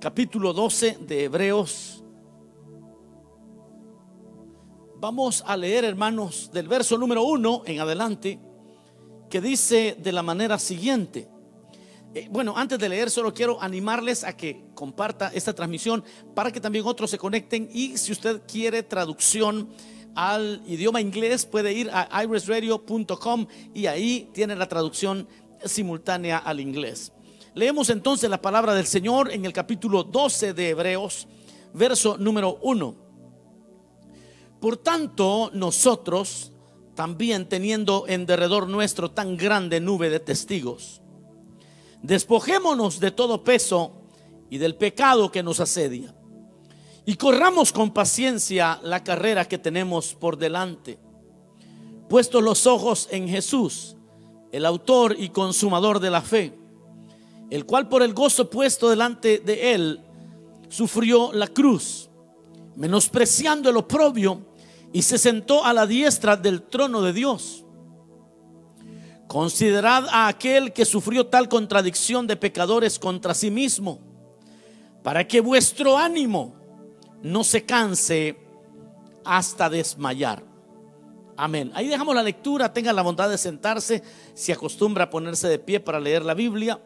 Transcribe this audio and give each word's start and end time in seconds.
capítulo 0.00 0.54
12 0.54 0.96
de 1.02 1.24
Hebreos. 1.24 2.02
Vamos 4.96 5.44
a 5.46 5.56
leer, 5.56 5.84
hermanos, 5.84 6.50
del 6.52 6.68
verso 6.68 6.96
número 6.96 7.22
1 7.22 7.64
en 7.66 7.80
adelante, 7.80 8.40
que 9.28 9.42
dice 9.42 9.96
de 9.98 10.12
la 10.12 10.22
manera 10.22 10.58
siguiente. 10.58 11.28
Eh, 12.14 12.28
bueno, 12.30 12.54
antes 12.56 12.78
de 12.78 12.88
leer, 12.88 13.10
solo 13.10 13.34
quiero 13.34 13.62
animarles 13.62 14.24
a 14.24 14.34
que 14.34 14.64
comparta 14.74 15.30
esta 15.34 15.54
transmisión 15.54 16.02
para 16.34 16.50
que 16.50 16.60
también 16.60 16.86
otros 16.86 17.10
se 17.10 17.18
conecten. 17.18 17.68
Y 17.70 17.98
si 17.98 18.12
usted 18.12 18.40
quiere 18.48 18.82
traducción 18.82 19.68
al 20.14 20.62
idioma 20.66 21.02
inglés, 21.02 21.44
puede 21.44 21.74
ir 21.74 21.90
a 21.92 22.24
irisradio.com 22.24 23.46
y 23.74 23.86
ahí 23.86 24.30
tiene 24.32 24.56
la 24.56 24.66
traducción 24.66 25.28
simultánea 25.64 26.38
al 26.38 26.58
inglés. 26.58 27.12
Leemos 27.54 27.90
entonces 27.90 28.30
la 28.30 28.40
palabra 28.40 28.74
del 28.74 28.86
Señor 28.86 29.32
en 29.32 29.44
el 29.44 29.52
capítulo 29.52 30.04
12 30.04 30.54
de 30.54 30.68
Hebreos, 30.68 31.26
verso 31.74 32.16
número 32.16 32.58
1. 32.62 32.94
Por 34.60 34.76
tanto, 34.76 35.50
nosotros, 35.52 36.52
también 36.94 37.48
teniendo 37.48 38.04
en 38.06 38.24
derredor 38.24 38.68
nuestro 38.68 39.10
tan 39.10 39.36
grande 39.36 39.80
nube 39.80 40.10
de 40.10 40.20
testigos, 40.20 41.02
despojémonos 42.02 43.00
de 43.00 43.10
todo 43.10 43.42
peso 43.42 43.94
y 44.48 44.58
del 44.58 44.76
pecado 44.76 45.32
que 45.32 45.42
nos 45.42 45.58
asedia, 45.58 46.14
y 47.04 47.16
corramos 47.16 47.72
con 47.72 47.90
paciencia 47.90 48.78
la 48.84 49.02
carrera 49.02 49.48
que 49.48 49.58
tenemos 49.58 50.14
por 50.14 50.36
delante, 50.36 51.00
puestos 52.08 52.44
los 52.44 52.68
ojos 52.68 53.08
en 53.10 53.28
Jesús, 53.28 53.96
el 54.52 54.64
autor 54.66 55.16
y 55.18 55.30
consumador 55.30 55.98
de 55.98 56.10
la 56.10 56.22
fe, 56.22 56.59
el 57.50 57.66
cual 57.66 57.88
por 57.88 58.02
el 58.02 58.14
gozo 58.14 58.48
puesto 58.48 58.88
delante 58.88 59.38
de 59.38 59.74
él 59.74 60.00
sufrió 60.68 61.32
la 61.32 61.48
cruz, 61.48 62.08
menospreciando 62.76 63.68
el 63.68 63.76
oprobio, 63.76 64.46
y 64.92 65.02
se 65.02 65.18
sentó 65.18 65.64
a 65.64 65.72
la 65.72 65.86
diestra 65.86 66.36
del 66.36 66.62
trono 66.62 67.02
de 67.02 67.12
Dios. 67.12 67.64
Considerad 69.28 70.06
a 70.08 70.26
aquel 70.26 70.72
que 70.72 70.84
sufrió 70.84 71.26
tal 71.26 71.48
contradicción 71.48 72.26
de 72.26 72.36
pecadores 72.36 72.98
contra 72.98 73.34
sí 73.34 73.50
mismo, 73.50 74.00
para 75.02 75.26
que 75.26 75.40
vuestro 75.40 75.96
ánimo 75.96 76.54
no 77.22 77.44
se 77.44 77.64
canse 77.64 78.36
hasta 79.24 79.68
desmayar. 79.70 80.42
Amén. 81.36 81.70
Ahí 81.74 81.88
dejamos 81.88 82.14
la 82.14 82.22
lectura, 82.22 82.72
tenga 82.72 82.92
la 82.92 83.02
bondad 83.02 83.30
de 83.30 83.38
sentarse, 83.38 84.02
si 84.34 84.52
acostumbra 84.52 85.04
a 85.04 85.10
ponerse 85.10 85.48
de 85.48 85.58
pie 85.58 85.80
para 85.80 86.00
leer 86.00 86.24
la 86.24 86.34
Biblia. 86.34 86.80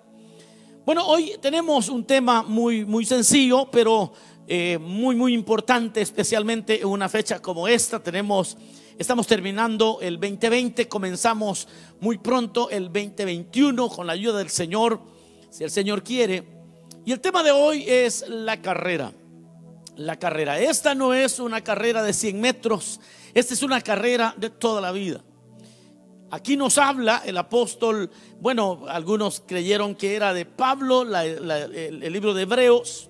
Bueno, 0.85 1.07
hoy 1.07 1.33
tenemos 1.41 1.89
un 1.89 2.05
tema 2.05 2.43
muy, 2.43 2.85
muy 2.85 3.07
sencillo, 3.07 3.71
pero 3.71 4.13
eh, 4.47 4.77
muy, 4.79 5.17
muy 5.17 5.33
importante, 5.33 6.03
especialmente 6.03 6.79
en 6.83 6.87
una 6.89 7.09
fecha 7.09 7.41
como 7.41 7.67
esta. 7.67 8.03
Tenemos, 8.03 8.59
estamos 8.99 9.27
terminando 9.27 9.99
el 10.03 10.21
2020, 10.21 10.87
comenzamos 10.87 11.67
muy 12.01 12.19
pronto 12.19 12.69
el 12.69 12.93
2021 12.93 13.89
con 13.89 14.07
la 14.07 14.13
ayuda 14.13 14.37
del 14.37 14.51
Señor, 14.51 15.01
si 15.49 15.65
el 15.65 15.71
Señor 15.71 16.05
quiere. 16.05 16.45
Y 17.07 17.13
el 17.13 17.21
tema 17.21 17.43
de 17.43 17.53
hoy 17.53 17.87
es 17.89 18.29
la 18.29 18.61
carrera. 18.61 19.11
La 19.97 20.19
carrera. 20.19 20.61
Esta 20.61 20.95
no 20.95 21.15
es 21.15 21.39
una 21.39 21.63
carrera 21.63 22.03
de 22.03 22.13
100 22.13 22.39
metros, 22.39 23.01
esta 23.33 23.55
es 23.55 23.63
una 23.63 23.81
carrera 23.81 24.35
de 24.37 24.51
toda 24.51 24.83
la 24.83 24.93
vida. 24.93 25.25
Aquí 26.31 26.57
nos 26.57 26.79
habla 26.79 27.23
el 27.25 27.37
apóstol, 27.37 28.11
bueno, 28.41 28.85
algunos 28.89 29.43
creyeron 29.47 29.95
que 29.95 30.17
era 30.17 30.35
de 30.35 30.47
Pablo, 30.47 31.03
el 31.03 32.13
libro 32.13 32.35
de 32.35 32.43
Hebreos, 32.43 33.09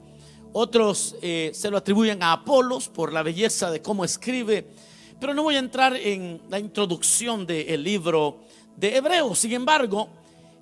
otros 0.52 1.16
eh, 1.20 1.50
se 1.52 1.68
lo 1.68 1.78
atribuyen 1.78 2.22
a 2.22 2.32
Apolos 2.32 2.88
por 2.88 3.12
la 3.12 3.24
belleza 3.24 3.72
de 3.72 3.82
cómo 3.82 4.04
escribe. 4.04 4.64
Pero 5.18 5.34
no 5.34 5.42
voy 5.42 5.56
a 5.56 5.58
entrar 5.58 5.96
en 5.96 6.42
la 6.48 6.60
introducción 6.60 7.44
del 7.44 7.82
libro 7.82 8.44
de 8.76 8.96
Hebreos. 8.96 9.38
Sin 9.40 9.52
embargo, 9.52 10.08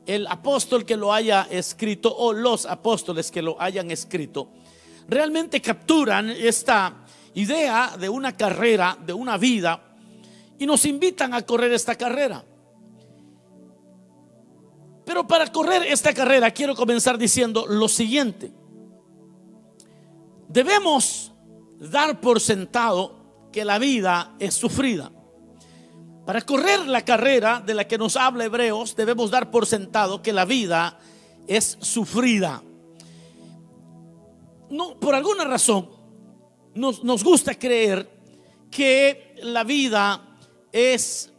el 0.07 0.27
apóstol 0.29 0.87
que 0.87 0.97
lo 0.97 1.13
haya 1.13 1.47
escrito 1.51 2.15
o 2.17 2.33
los 2.33 2.65
apóstoles 2.65 3.31
que 3.31 3.43
lo 3.43 3.61
hayan 3.61 3.91
escrito 3.91 4.49
realmente 5.09 5.61
capturan 5.61 6.31
esta 6.31 7.05
idea 7.35 7.95
de 7.99 8.09
una 8.09 8.35
carrera, 8.35 8.97
de 9.05 9.13
una 9.13 9.37
vida, 9.37 9.92
y 10.63 10.67
nos 10.67 10.85
invitan 10.85 11.35
a 11.35 11.43
correr 11.43 11.73
esta 11.73 11.97
carrera. 11.97 12.45
Pero 15.05 15.27
para 15.27 15.51
correr 15.51 15.83
esta 15.83 16.15
carrera 16.15 16.53
quiero 16.53 16.77
comenzar 16.77 17.19
diciendo 17.19 17.67
lo 17.67 17.89
siguiente. 17.89 18.53
Debemos 20.47 21.33
dar 21.81 22.21
por 22.21 22.41
sentado 22.41 23.49
que 23.51 23.65
la 23.65 23.81
vida 23.81 24.37
es 24.39 24.55
sufrida. 24.55 25.11
Para 26.25 26.43
correr 26.43 26.87
la 26.87 27.05
carrera 27.05 27.61
de 27.61 27.75
la 27.75 27.89
que 27.89 27.99
nos 27.99 28.15
habla 28.15 28.45
Hebreos, 28.45 28.95
debemos 28.95 29.33
dar 29.33 29.51
por 29.51 29.67
sentado 29.67 30.23
que 30.23 30.33
la 30.33 30.45
vida 30.45 30.97
es 31.49 31.77
sufrida. 31.81 32.63
No, 34.71 34.95
por 35.01 35.17
alguna 35.17 35.43
razón 35.43 35.91
nos, 36.73 37.03
nos 37.03 37.25
gusta 37.25 37.57
creer 37.57 38.09
que 38.71 39.35
la 39.43 39.65
vida 39.65 40.29
es 40.73 41.33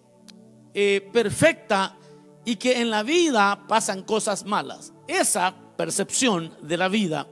eh, 0.74 1.10
perfecta 1.12 1.98
y 2.46 2.56
que 2.56 2.80
en 2.80 2.90
la 2.90 3.04
vida 3.04 3.66
pasan 3.68 4.04
cosas 4.04 4.46
malas. 4.46 4.94
Esa 5.08 5.56
percepción 5.76 6.56
de 6.62 6.78
la 6.78 6.88
vida 6.88 7.28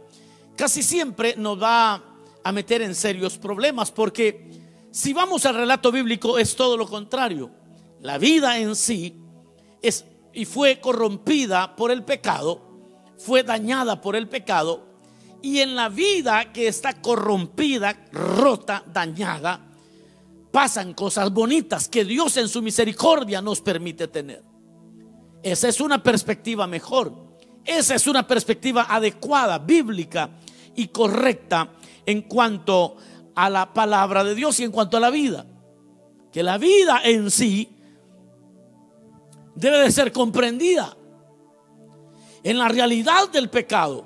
casi 0.56 0.84
siempre 0.84 1.36
nos 1.38 1.62
va 1.62 2.04
a 2.44 2.52
meter 2.52 2.82
en 2.82 2.96
serios 2.96 3.38
problemas 3.38 3.92
porque 3.92 4.50
si 4.92 5.14
vamos 5.14 5.46
al 5.46 5.56
relato 5.56 5.92
bíblico 5.92 6.38
es 6.38 6.56
todo 6.56 6.76
lo 6.76 6.88
contrario. 6.88 7.52
La 8.02 8.18
vida 8.18 8.58
en 8.58 8.76
sí 8.76 9.16
es 9.82 10.06
y 10.34 10.46
fue 10.46 10.80
corrompida 10.80 11.76
por 11.76 11.92
el 11.92 12.04
pecado, 12.04 12.62
fue 13.18 13.44
dañada 13.44 14.02
por 14.02 14.16
el 14.16 14.28
pecado 14.28 14.86
y 15.42 15.60
en 15.60 15.76
la 15.76 15.90
vida 15.90 16.52
que 16.54 16.68
está 16.68 17.02
corrompida, 17.02 18.06
rota, 18.12 18.84
dañada, 18.88 19.71
pasan 20.52 20.94
cosas 20.94 21.32
bonitas 21.32 21.88
que 21.88 22.06
Dios 22.06 22.38
en 22.38 22.48
su 22.48 22.62
misericordia 22.62 23.42
nos 23.42 23.62
permite 23.62 24.08
tener. 24.08 24.44
Esa 25.42 25.68
es 25.68 25.82
una 25.82 26.04
perspectiva 26.04 26.68
mejor. 26.68 27.32
Esa 27.66 27.96
es 27.96 28.08
una 28.08 28.28
perspectiva 28.28 28.88
adecuada, 28.90 29.60
bíblica 29.60 30.30
y 30.76 30.88
correcta 30.88 31.72
en 32.06 32.24
cuanto 32.24 32.96
a 33.36 33.50
la 33.50 33.74
palabra 33.74 34.24
de 34.24 34.36
Dios 34.36 34.60
y 34.60 34.64
en 34.64 34.72
cuanto 34.72 34.98
a 34.98 35.00
la 35.00 35.10
vida. 35.10 35.46
Que 36.32 36.44
la 36.44 36.58
vida 36.58 37.02
en 37.04 37.32
sí 37.32 37.70
debe 39.56 39.80
de 39.80 39.92
ser 39.92 40.12
comprendida 40.12 40.96
en 42.44 42.58
la 42.58 42.68
realidad 42.68 43.30
del 43.32 43.50
pecado. 43.50 44.06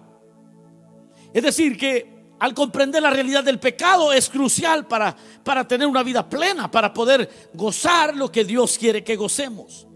Es 1.34 1.44
decir, 1.44 1.78
que 1.78 2.15
al 2.40 2.54
comprender 2.54 3.02
la 3.02 3.10
realidad 3.10 3.44
del 3.44 3.60
pecado 3.60 4.12
es 4.12 4.30
crucial 4.30 4.88
para, 4.88 5.16
para 5.44 5.68
tener 5.68 5.88
una 5.88 6.04
vida 6.04 6.28
plena, 6.28 6.70
para 6.70 6.94
poder 6.94 7.50
gozar 7.54 8.16
lo 8.16 8.32
que 8.32 8.44
Dios 8.44 8.78
quiere 8.78 9.04
que 9.04 9.16
gocemos. 9.16 9.88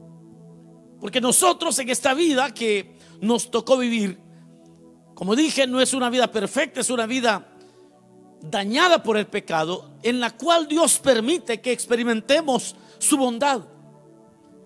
Porque 1.00 1.22
nosotros 1.22 1.78
en 1.80 1.90
esta 1.90 2.14
vida 2.14 2.54
que 2.54 2.98
nos 3.22 3.52
tocó 3.52 3.78
vivir, 3.78 4.20
como 5.14 5.36
dije, 5.36 5.68
no 5.68 5.82
es 5.82 5.94
una 5.94 6.10
vida 6.10 6.32
perfecta, 6.32 6.80
es 6.80 6.90
una 6.90 7.06
vida 7.06 7.46
dañada 8.42 9.04
por 9.04 9.18
el 9.18 9.28
pecado, 9.28 9.98
en 10.02 10.20
la 10.22 10.32
cual 10.32 10.68
Dios 10.68 11.00
permite 11.00 11.60
que 11.60 11.74
experimentemos 11.74 12.76
su 12.98 13.18
bondad, 13.18 13.62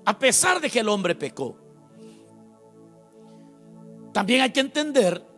a 0.06 0.20
pesar 0.20 0.62
de 0.62 0.70
que 0.70 0.80
el 0.80 0.90
hombre 0.90 1.16
pecó. 1.16 1.58
También 4.14 4.42
hay 4.42 4.52
que 4.52 4.60
entender 4.60 5.33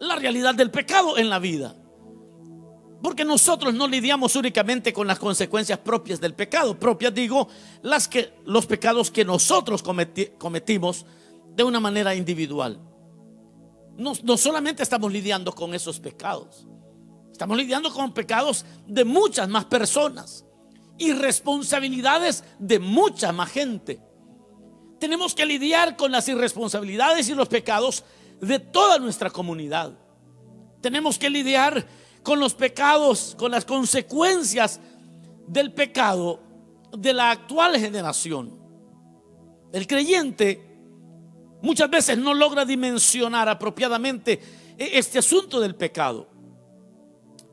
la 0.00 0.16
realidad 0.16 0.54
del 0.54 0.70
pecado 0.70 1.18
en 1.18 1.28
la 1.28 1.38
vida. 1.38 1.74
Porque 3.02 3.24
nosotros 3.24 3.74
no 3.74 3.86
lidiamos 3.86 4.34
únicamente 4.34 4.92
con 4.92 5.06
las 5.06 5.18
consecuencias 5.18 5.78
propias 5.78 6.20
del 6.20 6.34
pecado, 6.34 6.78
propias 6.78 7.14
digo, 7.14 7.48
las 7.82 8.08
que 8.08 8.32
los 8.44 8.66
pecados 8.66 9.10
que 9.10 9.24
nosotros 9.24 9.82
cometimos 9.82 11.06
de 11.54 11.62
una 11.62 11.78
manera 11.78 12.14
individual. 12.14 12.80
No, 13.96 14.36
solamente 14.36 14.82
estamos 14.82 15.12
lidiando 15.12 15.52
con 15.52 15.74
esos 15.74 15.98
pecados, 15.98 16.66
estamos 17.32 17.56
lidiando 17.56 17.92
con 17.92 18.12
pecados 18.12 18.64
de 18.86 19.04
muchas 19.04 19.48
más 19.48 19.64
personas 19.64 20.44
y 20.98 21.12
responsabilidades 21.12 22.44
de 22.58 22.78
mucha 22.78 23.32
más 23.32 23.50
gente. 23.50 24.00
Tenemos 25.00 25.34
que 25.34 25.46
lidiar 25.46 25.96
con 25.96 26.10
las 26.10 26.28
irresponsabilidades 26.28 27.28
y 27.28 27.34
los 27.34 27.48
pecados 27.48 28.04
de 28.40 28.58
toda 28.58 28.98
nuestra 28.98 29.30
comunidad. 29.30 29.92
Tenemos 30.80 31.18
que 31.18 31.30
lidiar 31.30 31.86
con 32.22 32.40
los 32.40 32.54
pecados, 32.54 33.34
con 33.38 33.50
las 33.50 33.64
consecuencias 33.64 34.80
del 35.46 35.72
pecado 35.72 36.40
de 36.96 37.12
la 37.12 37.30
actual 37.30 37.78
generación. 37.78 38.58
El 39.72 39.86
creyente 39.86 40.64
muchas 41.62 41.90
veces 41.90 42.18
no 42.18 42.34
logra 42.34 42.64
dimensionar 42.64 43.48
apropiadamente 43.48 44.40
e-, 44.78 44.98
este 44.98 45.18
asunto 45.18 45.60
del 45.60 45.74
pecado, 45.74 46.28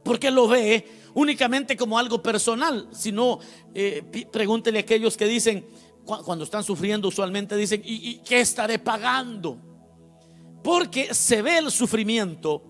porque 0.04 0.32
lo 0.32 0.48
ve 0.48 0.86
únicamente 1.14 1.76
como 1.76 1.98
algo 1.98 2.22
personal, 2.22 2.88
sino 2.92 3.40
eh, 3.74 4.04
pregúntele 4.32 4.80
a 4.80 4.82
aquellos 4.82 5.18
que 5.18 5.26
dicen, 5.26 5.66
cuando 6.06 6.44
están 6.44 6.64
sufriendo 6.64 7.08
usualmente 7.08 7.56
dicen, 7.56 7.82
¿y, 7.84 8.10
¿y 8.10 8.18
qué 8.20 8.42
estaré 8.42 8.78
pagando? 8.78 9.58
Porque 10.66 11.14
se 11.14 11.44
ve 11.44 11.60
el 11.60 11.70
sufrimiento 11.70 12.64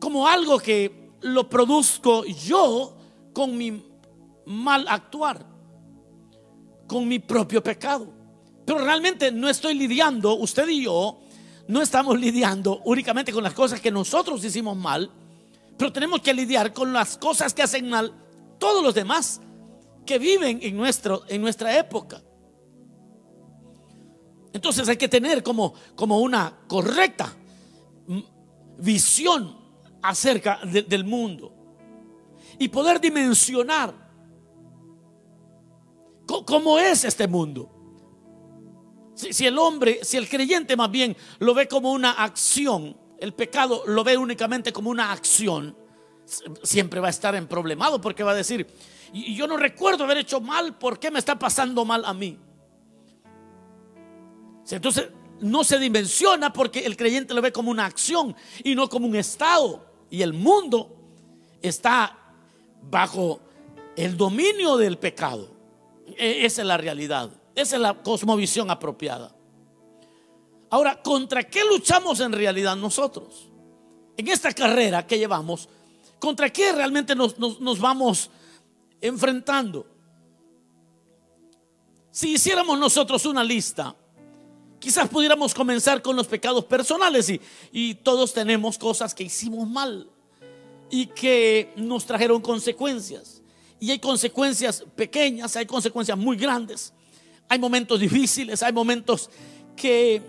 como 0.00 0.26
algo 0.26 0.58
que 0.58 1.12
lo 1.20 1.48
produzco 1.48 2.24
yo 2.24 2.96
con 3.32 3.56
mi 3.56 3.80
mal 4.46 4.86
actuar, 4.88 5.46
con 6.88 7.06
mi 7.06 7.20
propio 7.20 7.62
pecado. 7.62 8.12
Pero 8.66 8.80
realmente 8.80 9.30
no 9.30 9.48
estoy 9.48 9.74
lidiando, 9.74 10.34
usted 10.34 10.66
y 10.66 10.82
yo, 10.82 11.20
no 11.68 11.80
estamos 11.80 12.18
lidiando 12.18 12.80
únicamente 12.84 13.32
con 13.32 13.44
las 13.44 13.54
cosas 13.54 13.80
que 13.80 13.92
nosotros 13.92 14.44
hicimos 14.44 14.76
mal, 14.76 15.12
pero 15.78 15.92
tenemos 15.92 16.20
que 16.22 16.34
lidiar 16.34 16.72
con 16.72 16.92
las 16.92 17.16
cosas 17.16 17.54
que 17.54 17.62
hacen 17.62 17.88
mal 17.88 18.12
todos 18.58 18.82
los 18.82 18.96
demás 18.96 19.40
que 20.04 20.18
viven 20.18 20.58
en, 20.60 20.76
nuestro, 20.76 21.22
en 21.28 21.40
nuestra 21.40 21.78
época. 21.78 22.20
Entonces 24.52 24.88
hay 24.88 24.96
que 24.96 25.08
tener 25.08 25.42
como, 25.42 25.74
como 25.94 26.20
una 26.20 26.52
correcta 26.66 27.32
visión 28.78 29.56
acerca 30.02 30.60
del 30.64 31.04
mundo 31.04 31.52
y 32.58 32.68
poder 32.68 33.00
dimensionar 33.00 33.94
cómo 36.26 36.78
es 36.78 37.04
este 37.04 37.26
mundo. 37.28 37.70
Si, 39.14 39.46
el 39.46 39.58
hombre, 39.58 40.00
si 40.02 40.16
el 40.16 40.28
creyente 40.28 40.76
más 40.76 40.90
bien 40.90 41.16
lo 41.40 41.52
ve 41.52 41.68
como 41.68 41.92
una 41.92 42.12
acción, 42.12 42.96
el 43.18 43.34
pecado 43.34 43.82
lo 43.86 44.02
ve 44.02 44.16
únicamente 44.16 44.72
como 44.72 44.88
una 44.90 45.12
acción, 45.12 45.76
siempre 46.62 47.00
va 47.00 47.08
a 47.08 47.10
estar 47.10 47.34
en 47.34 47.46
problemado 47.46 48.00
porque 48.00 48.22
va 48.22 48.30
a 48.30 48.34
decir, 48.34 48.66
yo 49.12 49.46
no 49.46 49.56
recuerdo 49.56 50.04
haber 50.04 50.18
hecho 50.18 50.40
mal, 50.40 50.78
¿por 50.78 50.98
qué 50.98 51.10
me 51.10 51.18
está 51.18 51.38
pasando 51.38 51.84
mal 51.84 52.04
a 52.04 52.14
mí? 52.14 52.38
Entonces 54.76 55.08
no 55.40 55.64
se 55.64 55.78
dimensiona 55.78 56.52
porque 56.52 56.80
el 56.80 56.96
creyente 56.96 57.34
lo 57.34 57.42
ve 57.42 57.52
como 57.52 57.70
una 57.70 57.86
acción 57.86 58.34
y 58.62 58.74
no 58.74 58.88
como 58.88 59.06
un 59.06 59.16
estado. 59.16 59.84
Y 60.10 60.22
el 60.22 60.32
mundo 60.32 60.96
está 61.62 62.16
bajo 62.90 63.40
el 63.96 64.16
dominio 64.16 64.76
del 64.76 64.98
pecado. 64.98 65.50
E, 66.16 66.44
esa 66.44 66.62
es 66.62 66.66
la 66.66 66.76
realidad. 66.76 67.30
Esa 67.54 67.76
es 67.76 67.82
la 67.82 67.94
cosmovisión 67.94 68.70
apropiada. 68.70 69.34
Ahora, 70.70 71.02
¿contra 71.02 71.42
qué 71.42 71.64
luchamos 71.64 72.20
en 72.20 72.32
realidad 72.32 72.76
nosotros? 72.76 73.48
En 74.16 74.28
esta 74.28 74.52
carrera 74.52 75.06
que 75.06 75.18
llevamos, 75.18 75.68
¿contra 76.18 76.50
qué 76.50 76.72
realmente 76.72 77.14
nos, 77.14 77.38
nos 77.38 77.78
vamos 77.80 78.30
enfrentando? 79.00 79.86
Si 82.10 82.34
hiciéramos 82.34 82.78
nosotros 82.78 83.24
una 83.26 83.42
lista, 83.42 83.94
quizás 84.80 85.08
pudiéramos 85.08 85.54
comenzar 85.54 86.02
con 86.02 86.16
los 86.16 86.26
pecados 86.26 86.64
personales 86.64 87.30
y, 87.70 87.94
todos 88.02 88.32
tenemos 88.32 88.78
cosas 88.78 89.14
que 89.14 89.24
hicimos 89.24 89.68
mal 89.68 90.08
y 90.90 91.06
que 91.06 91.72
nos 91.76 92.04
trajeron 92.06 92.40
consecuencias. 92.40 93.42
Y 93.78 93.90
hay 93.90 93.98
consecuencias 93.98 94.84
pequeñas, 94.96 95.54
hay 95.56 95.66
consecuencias 95.66 96.18
muy 96.18 96.36
grandes. 96.36 96.92
Hay 97.48 97.58
momentos 97.58 98.00
difíciles, 98.00 98.62
hay 98.62 98.72
momentos 98.72 99.30
que 99.76 100.22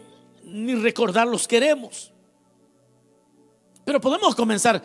ni 0.44 0.76
recordarlos 0.76 1.48
queremos. 1.48 2.12
Pero 3.84 4.00
podemos 4.00 4.36
comenzar. 4.36 4.84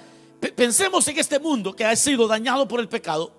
Pensemos 0.55 1.07
en 1.09 1.19
este 1.19 1.39
mundo 1.39 1.75
que 1.75 1.85
ha 1.85 1.95
sido 1.97 2.27
dañado 2.27 2.67
por 2.69 2.81
el 2.81 2.89
pecado 2.89 3.33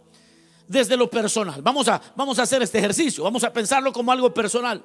desde 0.68 0.98
lo 0.98 1.10
personal. 1.10 1.62
Vamos 1.62 1.88
a, 1.88 2.02
vamos 2.16 2.38
a 2.40 2.44
hacer 2.44 2.62
este 2.62 2.80
ejercicio, 2.80 3.24
vamos 3.24 3.44
a 3.44 3.54
pensarlo 3.54 3.94
como 3.94 4.12
algo 4.12 4.34
personal. 4.34 4.84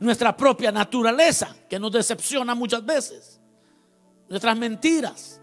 Nuestra 0.00 0.36
propia 0.36 0.70
naturaleza 0.70 1.54
que 1.68 1.78
nos 1.78 1.92
decepciona 1.92 2.54
muchas 2.54 2.84
veces. 2.84 3.40
Nuestras 4.28 4.56
mentiras, 4.56 5.40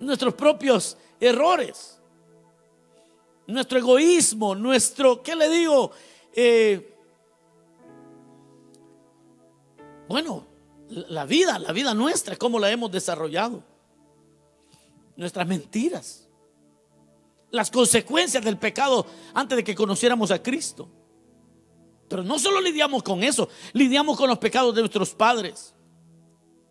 nuestros 0.00 0.34
propios 0.34 0.96
errores, 1.20 2.00
nuestro 3.46 3.78
egoísmo, 3.78 4.54
nuestro, 4.54 5.22
¿qué 5.22 5.36
le 5.36 5.48
digo? 5.48 5.90
Eh, 6.34 6.96
bueno, 10.08 10.46
la 10.88 11.24
vida, 11.24 11.58
la 11.58 11.72
vida 11.72 11.94
nuestra, 11.94 12.36
cómo 12.36 12.58
la 12.58 12.70
hemos 12.70 12.90
desarrollado. 12.90 13.62
Nuestras 15.16 15.46
mentiras. 15.46 16.28
Las 17.50 17.70
consecuencias 17.70 18.44
del 18.44 18.56
pecado 18.56 19.06
antes 19.34 19.56
de 19.56 19.64
que 19.64 19.74
conociéramos 19.74 20.30
a 20.30 20.42
Cristo. 20.42 20.88
Pero 22.10 22.24
no 22.24 22.40
solo 22.40 22.60
lidiamos 22.60 23.04
con 23.04 23.22
eso, 23.22 23.48
lidiamos 23.72 24.16
con 24.16 24.28
los 24.28 24.38
pecados 24.38 24.74
de 24.74 24.80
nuestros 24.80 25.14
padres. 25.14 25.72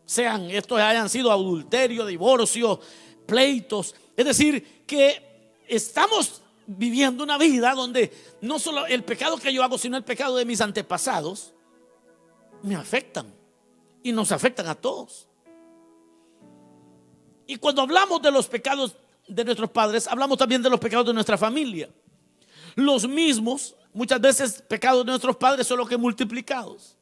Sean 0.04 0.52
estos 0.52 0.82
hayan 0.82 1.08
sido 1.08 1.32
adulterio, 1.32 2.06
divorcio, 2.06 2.78
pleitos. 3.26 3.96
Es 4.18 4.26
decir, 4.26 4.84
que 4.86 5.62
estamos 5.66 6.42
viviendo 6.68 7.24
una 7.24 7.38
vida 7.38 7.74
donde 7.74 8.12
no 8.42 8.60
solo 8.60 8.86
el 8.86 9.06
pecado 9.06 9.38
que 9.38 9.54
yo 9.54 9.64
hago, 9.64 9.78
sino 9.78 9.96
el 9.96 10.04
pecado 10.04 10.36
de 10.36 10.44
mis 10.44 10.60
antepasados 10.60 11.54
me 12.62 12.76
afectan 12.76 13.34
y 14.04 14.12
nos 14.12 14.34
afectan 14.34 14.68
a 14.68 14.76
todos. 14.76 15.30
Y 17.48 17.56
cuando 17.56 17.82
hablamos 17.82 18.22
de 18.22 18.30
los 18.30 18.50
pecados 18.50 18.98
de 19.26 19.46
nuestros 19.46 19.70
padres, 19.70 20.06
hablamos 20.06 20.38
también 20.38 20.62
de 20.62 20.70
los 20.70 20.82
pecados 20.82 21.08
de 21.08 21.14
nuestra 21.14 21.38
familia. 21.38 21.90
Los 22.76 23.08
mismos, 23.08 23.78
muchas 23.94 24.22
veces 24.22 24.62
pecados 24.62 25.06
de 25.06 25.12
nuestros 25.12 25.36
padres, 25.38 25.68
solo 25.68 25.86
que 25.86 25.98
multiplicados. 25.98 26.96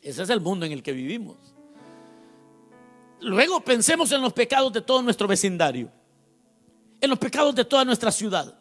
Ese 0.00 0.22
es 0.22 0.30
el 0.30 0.40
mundo 0.40 0.66
en 0.66 0.72
el 0.72 0.82
que 0.82 0.92
vivimos. 0.92 1.36
Luego 3.20 3.60
pensemos 3.60 4.10
en 4.10 4.20
los 4.20 4.32
pecados 4.32 4.72
de 4.72 4.80
todo 4.80 5.00
nuestro 5.00 5.28
vecindario, 5.28 5.90
en 7.00 7.08
los 7.08 7.18
pecados 7.18 7.54
de 7.54 7.64
toda 7.64 7.84
nuestra 7.84 8.10
ciudad, 8.10 8.52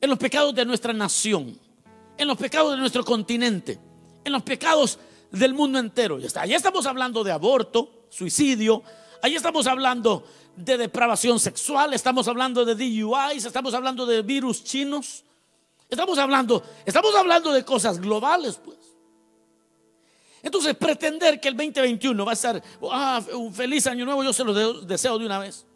en 0.00 0.10
los 0.10 0.18
pecados 0.18 0.54
de 0.54 0.66
nuestra 0.66 0.92
nación, 0.92 1.58
en 2.18 2.28
los 2.28 2.36
pecados 2.36 2.72
de 2.72 2.78
nuestro 2.78 3.04
continente, 3.04 3.78
en 4.22 4.32
los 4.32 4.42
pecados 4.42 4.98
del 5.30 5.54
mundo 5.54 5.78
entero. 5.78 6.18
Ya 6.18 6.26
está. 6.26 6.42
Allá 6.42 6.56
estamos 6.56 6.84
hablando 6.84 7.24
de 7.24 7.32
aborto, 7.32 8.06
suicidio, 8.10 8.82
ahí 9.22 9.34
estamos 9.34 9.66
hablando 9.66 10.26
de 10.56 10.76
depravación 10.76 11.40
sexual, 11.40 11.94
estamos 11.94 12.28
hablando 12.28 12.64
de 12.64 12.74
DUIs, 12.74 13.44
estamos 13.46 13.72
hablando 13.72 14.04
de 14.04 14.22
virus 14.22 14.62
chinos. 14.62 15.24
Estamos 15.88 16.18
hablando, 16.18 16.62
estamos 16.84 17.14
hablando 17.14 17.52
de 17.52 17.64
cosas 17.64 18.00
globales, 18.00 18.60
pues. 18.62 18.78
Entonces, 20.42 20.76
pretender 20.76 21.40
que 21.40 21.48
el 21.48 21.56
2021 21.56 22.24
va 22.24 22.32
a 22.32 22.36
ser 22.36 22.62
ah, 22.90 23.20
un 23.34 23.52
feliz 23.52 23.86
año 23.86 24.04
nuevo, 24.04 24.22
yo 24.22 24.32
se 24.32 24.44
lo 24.44 24.54
deseo 24.82 25.18
de 25.18 25.26
una 25.26 25.38
vez 25.38 25.66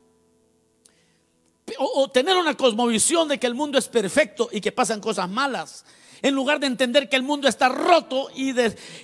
o, 1.79 2.09
tener 2.11 2.37
una 2.37 2.57
cosmovisión 2.57 3.29
de 3.29 3.39
que 3.39 3.47
el 3.47 3.55
mundo 3.55 3.79
es 3.79 3.89
perfecto 3.89 4.49
y 4.53 4.61
que 4.61 4.73
pasan 4.73 5.01
cosas 5.01 5.29
malas, 5.29 5.85
en 6.23 6.35
lugar 6.35 6.61
de 6.61 6.67
entender 6.67 7.09
que 7.09 7.17
el 7.17 7.23
mundo 7.23 7.49
está 7.49 7.69
roto 7.69 8.29
y, 8.35 8.51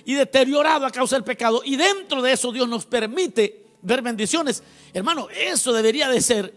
y 0.05 0.13
deteriorado 0.13 0.85
a 0.85 0.91
causa 0.91 1.15
del 1.15 1.23
pecado, 1.23 1.61
y 1.63 1.75
dentro 1.75 2.21
de 2.21 2.33
eso 2.33 2.51
Dios 2.51 2.67
nos 2.67 2.85
permite 2.85 3.65
ver 3.81 4.01
bendiciones. 4.01 4.63
Hermano, 4.93 5.27
eso 5.29 5.73
debería 5.73 6.09
de 6.09 6.21
ser 6.21 6.53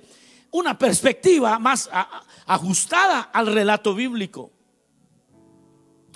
una 0.50 0.78
perspectiva 0.78 1.59
más 1.59 1.88
ajustada 2.52 3.30
al 3.33 3.47
relato 3.47 3.95
bíblico. 3.95 4.50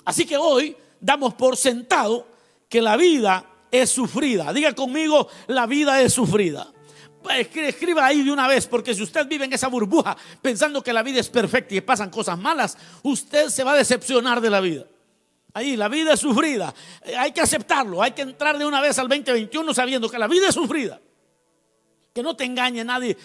Así 0.03 0.25
que 0.25 0.37
hoy 0.37 0.75
damos 0.99 1.33
por 1.33 1.57
sentado 1.57 2.27
que 2.69 2.81
la 2.81 2.97
vida 2.97 3.45
es 3.71 3.89
sufrida. 3.89 4.53
Diga 4.53 4.73
conmigo, 4.73 5.27
la 5.47 5.65
vida 5.65 6.01
es 6.01 6.13
sufrida 6.13 6.71
escriba 7.33 8.05
ahí 8.05 8.23
de 8.23 8.31
una 8.31 8.47
vez, 8.47 8.67
porque 8.67 8.93
si 8.93 9.03
usted 9.03 9.27
vive 9.27 9.45
en 9.45 9.53
esa 9.53 9.67
burbuja 9.67 10.15
pensando 10.41 10.83
que 10.83 10.93
la 10.93 11.03
vida 11.03 11.19
es 11.19 11.29
perfecta 11.29 11.75
y 11.75 11.81
pasan 11.81 12.09
cosas 12.09 12.37
malas, 12.37 12.77
usted 13.03 13.49
se 13.49 13.63
va 13.63 13.73
a 13.73 13.77
decepcionar 13.77 14.41
de 14.41 14.49
la 14.49 14.59
vida. 14.59 14.85
Ahí, 15.53 15.77
la 15.77 15.87
vida 15.87 16.13
es 16.13 16.19
sufrida. 16.19 16.73
Eh, 17.03 17.15
hay 17.15 17.31
que 17.31 17.41
aceptarlo, 17.41 18.01
hay 18.01 18.11
que 18.11 18.23
entrar 18.23 18.57
de 18.57 18.65
una 18.65 18.81
vez 18.81 18.99
al 18.99 19.07
2021 19.07 19.73
sabiendo 19.73 20.09
que 20.09 20.19
la 20.19 20.27
vida 20.27 20.49
es 20.49 20.55
sufrida. 20.55 20.99
Que 22.15 22.23
no 22.23 22.33
te 22.33 22.45
engañe 22.45 22.81
nadie, 22.85 23.17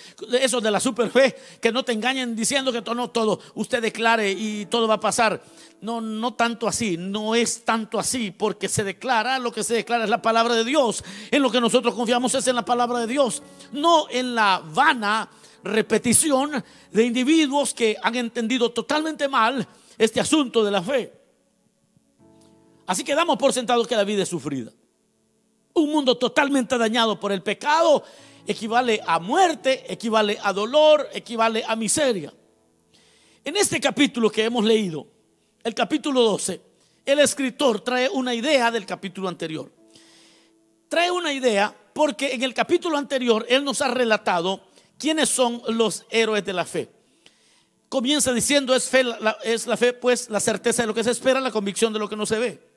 eso 0.42 0.60
de 0.60 0.68
la 0.68 0.80
super 0.80 1.10
fe, 1.10 1.36
que 1.60 1.70
no 1.70 1.84
te 1.84 1.92
engañen 1.92 2.34
diciendo 2.34 2.72
que 2.72 2.82
todo, 2.82 2.96
no, 2.96 3.08
todo, 3.08 3.38
usted 3.54 3.80
declare 3.80 4.32
y 4.32 4.66
todo 4.66 4.88
va 4.88 4.94
a 4.94 5.00
pasar. 5.00 5.40
No, 5.80 6.00
no 6.00 6.34
tanto 6.34 6.66
así, 6.66 6.96
no 6.96 7.36
es 7.36 7.64
tanto 7.64 8.00
así, 8.00 8.32
porque 8.32 8.68
se 8.68 8.82
declara, 8.82 9.38
lo 9.38 9.52
que 9.52 9.62
se 9.62 9.74
declara 9.74 10.02
es 10.02 10.10
la 10.10 10.20
palabra 10.20 10.56
de 10.56 10.64
Dios. 10.64 11.04
En 11.30 11.40
lo 11.40 11.52
que 11.52 11.60
nosotros 11.60 11.94
confiamos 11.94 12.34
es 12.34 12.48
en 12.48 12.56
la 12.56 12.64
palabra 12.64 12.98
de 12.98 13.06
Dios, 13.06 13.44
no 13.70 14.06
en 14.10 14.34
la 14.34 14.60
vana 14.74 15.30
repetición 15.62 16.64
de 16.90 17.04
individuos 17.04 17.72
que 17.72 17.96
han 18.02 18.16
entendido 18.16 18.72
totalmente 18.72 19.28
mal 19.28 19.68
este 19.98 20.18
asunto 20.18 20.64
de 20.64 20.70
la 20.72 20.82
fe. 20.82 21.12
Así 22.88 23.04
que 23.04 23.14
damos 23.14 23.38
por 23.38 23.52
sentado 23.52 23.84
que 23.84 23.94
la 23.94 24.02
vida 24.02 24.24
es 24.24 24.28
sufrida. 24.28 24.72
Un 25.74 25.90
mundo 25.90 26.16
totalmente 26.16 26.76
dañado 26.76 27.18
por 27.18 27.32
el 27.32 27.42
pecado 27.42 28.02
equivale 28.46 29.00
a 29.06 29.18
muerte, 29.18 29.84
equivale 29.92 30.38
a 30.42 30.52
dolor, 30.52 31.08
equivale 31.12 31.62
a 31.66 31.76
miseria. 31.76 32.32
En 33.44 33.56
este 33.56 33.80
capítulo 33.80 34.30
que 34.30 34.44
hemos 34.44 34.64
leído, 34.64 35.06
el 35.62 35.74
capítulo 35.74 36.22
12, 36.22 36.60
el 37.06 37.18
escritor 37.20 37.80
trae 37.80 38.08
una 38.08 38.34
idea 38.34 38.70
del 38.70 38.86
capítulo 38.86 39.28
anterior. 39.28 39.72
Trae 40.88 41.10
una 41.10 41.32
idea 41.32 41.74
porque 41.92 42.34
en 42.34 42.42
el 42.42 42.52
capítulo 42.52 42.96
anterior 42.96 43.46
él 43.48 43.64
nos 43.64 43.80
ha 43.80 43.88
relatado 43.88 44.60
quiénes 44.98 45.28
son 45.28 45.62
los 45.68 46.04
héroes 46.10 46.44
de 46.44 46.52
la 46.52 46.64
fe. 46.64 46.90
Comienza 47.88 48.32
diciendo 48.32 48.74
es, 48.74 48.88
fe, 48.88 49.04
es 49.42 49.66
la 49.66 49.76
fe 49.76 49.92
pues 49.92 50.30
la 50.30 50.40
certeza 50.40 50.82
de 50.82 50.88
lo 50.88 50.94
que 50.94 51.04
se 51.04 51.10
espera, 51.10 51.40
la 51.40 51.50
convicción 51.50 51.92
de 51.92 51.98
lo 51.98 52.08
que 52.08 52.16
no 52.16 52.26
se 52.26 52.38
ve. 52.38 52.69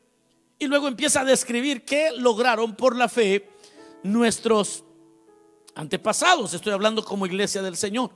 Y 0.64 0.68
luego 0.68 0.88
empieza 0.88 1.20
a 1.20 1.26
describir 1.26 1.84
qué 1.84 2.12
lograron 2.18 2.74
por 2.74 2.96
la 2.96 3.10
fe 3.10 3.50
nuestros 4.02 4.86
antepasados. 5.76 6.54
Estoy 6.54 6.72
hablando 6.72 7.04
como 7.04 7.26
iglesia 7.26 7.62
del 7.62 7.76
Señor, 7.76 8.12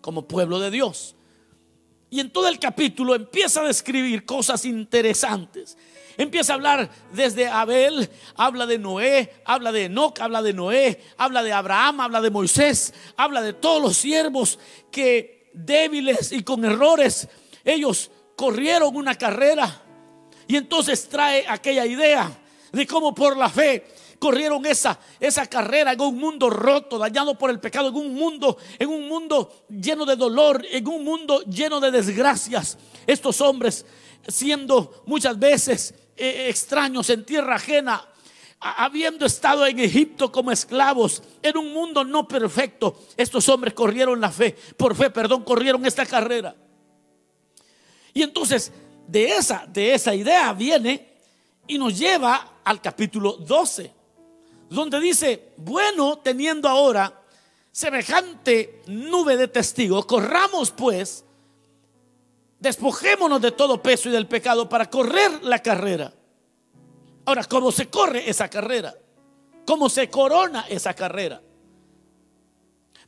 como 0.00 0.26
pueblo 0.26 0.58
de 0.60 0.70
Dios. 0.70 1.14
Y 2.08 2.20
en 2.20 2.32
todo 2.32 2.48
el 2.48 2.58
capítulo 2.58 3.14
empieza 3.14 3.60
a 3.60 3.66
describir 3.66 4.24
cosas 4.24 4.64
interesantes. 4.64 5.76
Empieza 6.16 6.54
a 6.54 6.56
hablar 6.56 6.90
desde 7.12 7.48
Abel, 7.48 8.08
habla 8.34 8.64
de 8.64 8.78
Noé, 8.78 9.34
habla 9.44 9.70
de 9.70 9.84
Enoch, 9.84 10.18
habla 10.20 10.40
de 10.40 10.54
Noé, 10.54 11.04
habla 11.18 11.42
de 11.42 11.52
Abraham, 11.52 12.00
habla 12.00 12.22
de 12.22 12.30
Moisés, 12.30 12.94
habla 13.18 13.42
de 13.42 13.52
todos 13.52 13.82
los 13.82 13.98
siervos 13.98 14.58
que 14.90 15.50
débiles 15.52 16.32
y 16.32 16.44
con 16.44 16.64
errores, 16.64 17.28
ellos 17.62 18.10
corrieron 18.36 18.96
una 18.96 19.16
carrera. 19.16 19.82
Y 20.50 20.56
entonces 20.56 21.08
trae 21.08 21.44
aquella 21.48 21.86
idea 21.86 22.28
de 22.72 22.84
cómo 22.84 23.14
por 23.14 23.36
la 23.36 23.48
fe 23.48 23.86
corrieron 24.18 24.66
esa, 24.66 24.98
esa 25.20 25.46
carrera 25.46 25.92
en 25.92 26.00
un 26.00 26.18
mundo 26.18 26.50
roto, 26.50 26.98
dañado 26.98 27.38
por 27.38 27.50
el 27.50 27.60
pecado, 27.60 27.90
en 27.90 27.94
un 27.94 28.14
mundo, 28.14 28.58
en 28.76 28.88
un 28.88 29.06
mundo 29.06 29.64
lleno 29.68 30.04
de 30.04 30.16
dolor, 30.16 30.66
en 30.68 30.88
un 30.88 31.04
mundo 31.04 31.42
lleno 31.42 31.78
de 31.78 31.92
desgracias. 31.92 32.78
Estos 33.06 33.40
hombres, 33.40 33.86
siendo 34.26 35.04
muchas 35.06 35.38
veces 35.38 35.94
eh, 36.16 36.46
extraños 36.48 37.08
en 37.10 37.24
tierra 37.24 37.54
ajena, 37.54 38.08
habiendo 38.58 39.26
estado 39.26 39.64
en 39.68 39.78
Egipto 39.78 40.32
como 40.32 40.50
esclavos, 40.50 41.22
en 41.44 41.58
un 41.58 41.72
mundo 41.72 42.02
no 42.02 42.26
perfecto, 42.26 43.00
estos 43.16 43.48
hombres 43.48 43.72
corrieron 43.72 44.20
la 44.20 44.32
fe, 44.32 44.56
por 44.76 44.96
fe, 44.96 45.10
perdón, 45.10 45.44
corrieron 45.44 45.86
esta 45.86 46.04
carrera. 46.04 46.56
Y 48.12 48.22
entonces, 48.22 48.72
de 49.10 49.36
esa, 49.36 49.66
de 49.66 49.94
esa 49.94 50.14
idea 50.14 50.52
viene 50.52 51.08
y 51.66 51.78
nos 51.78 51.98
lleva 51.98 52.60
al 52.64 52.80
capítulo 52.80 53.32
12 53.32 54.00
donde 54.70 55.00
dice, 55.00 55.52
bueno, 55.56 56.18
teniendo 56.18 56.68
ahora 56.68 57.12
semejante 57.72 58.82
nube 58.86 59.36
de 59.36 59.48
testigos, 59.48 60.06
corramos 60.06 60.70
pues, 60.70 61.24
despojémonos 62.60 63.42
de 63.42 63.50
todo 63.50 63.82
peso 63.82 64.08
y 64.08 64.12
del 64.12 64.28
pecado 64.28 64.68
para 64.68 64.88
correr 64.88 65.42
la 65.42 65.58
carrera. 65.60 66.12
Ahora, 67.24 67.44
¿cómo 67.44 67.72
se 67.72 67.90
corre 67.90 68.30
esa 68.30 68.48
carrera? 68.48 68.94
¿Cómo 69.66 69.88
se 69.88 70.08
corona 70.08 70.66
esa 70.68 70.94
carrera? 70.94 71.42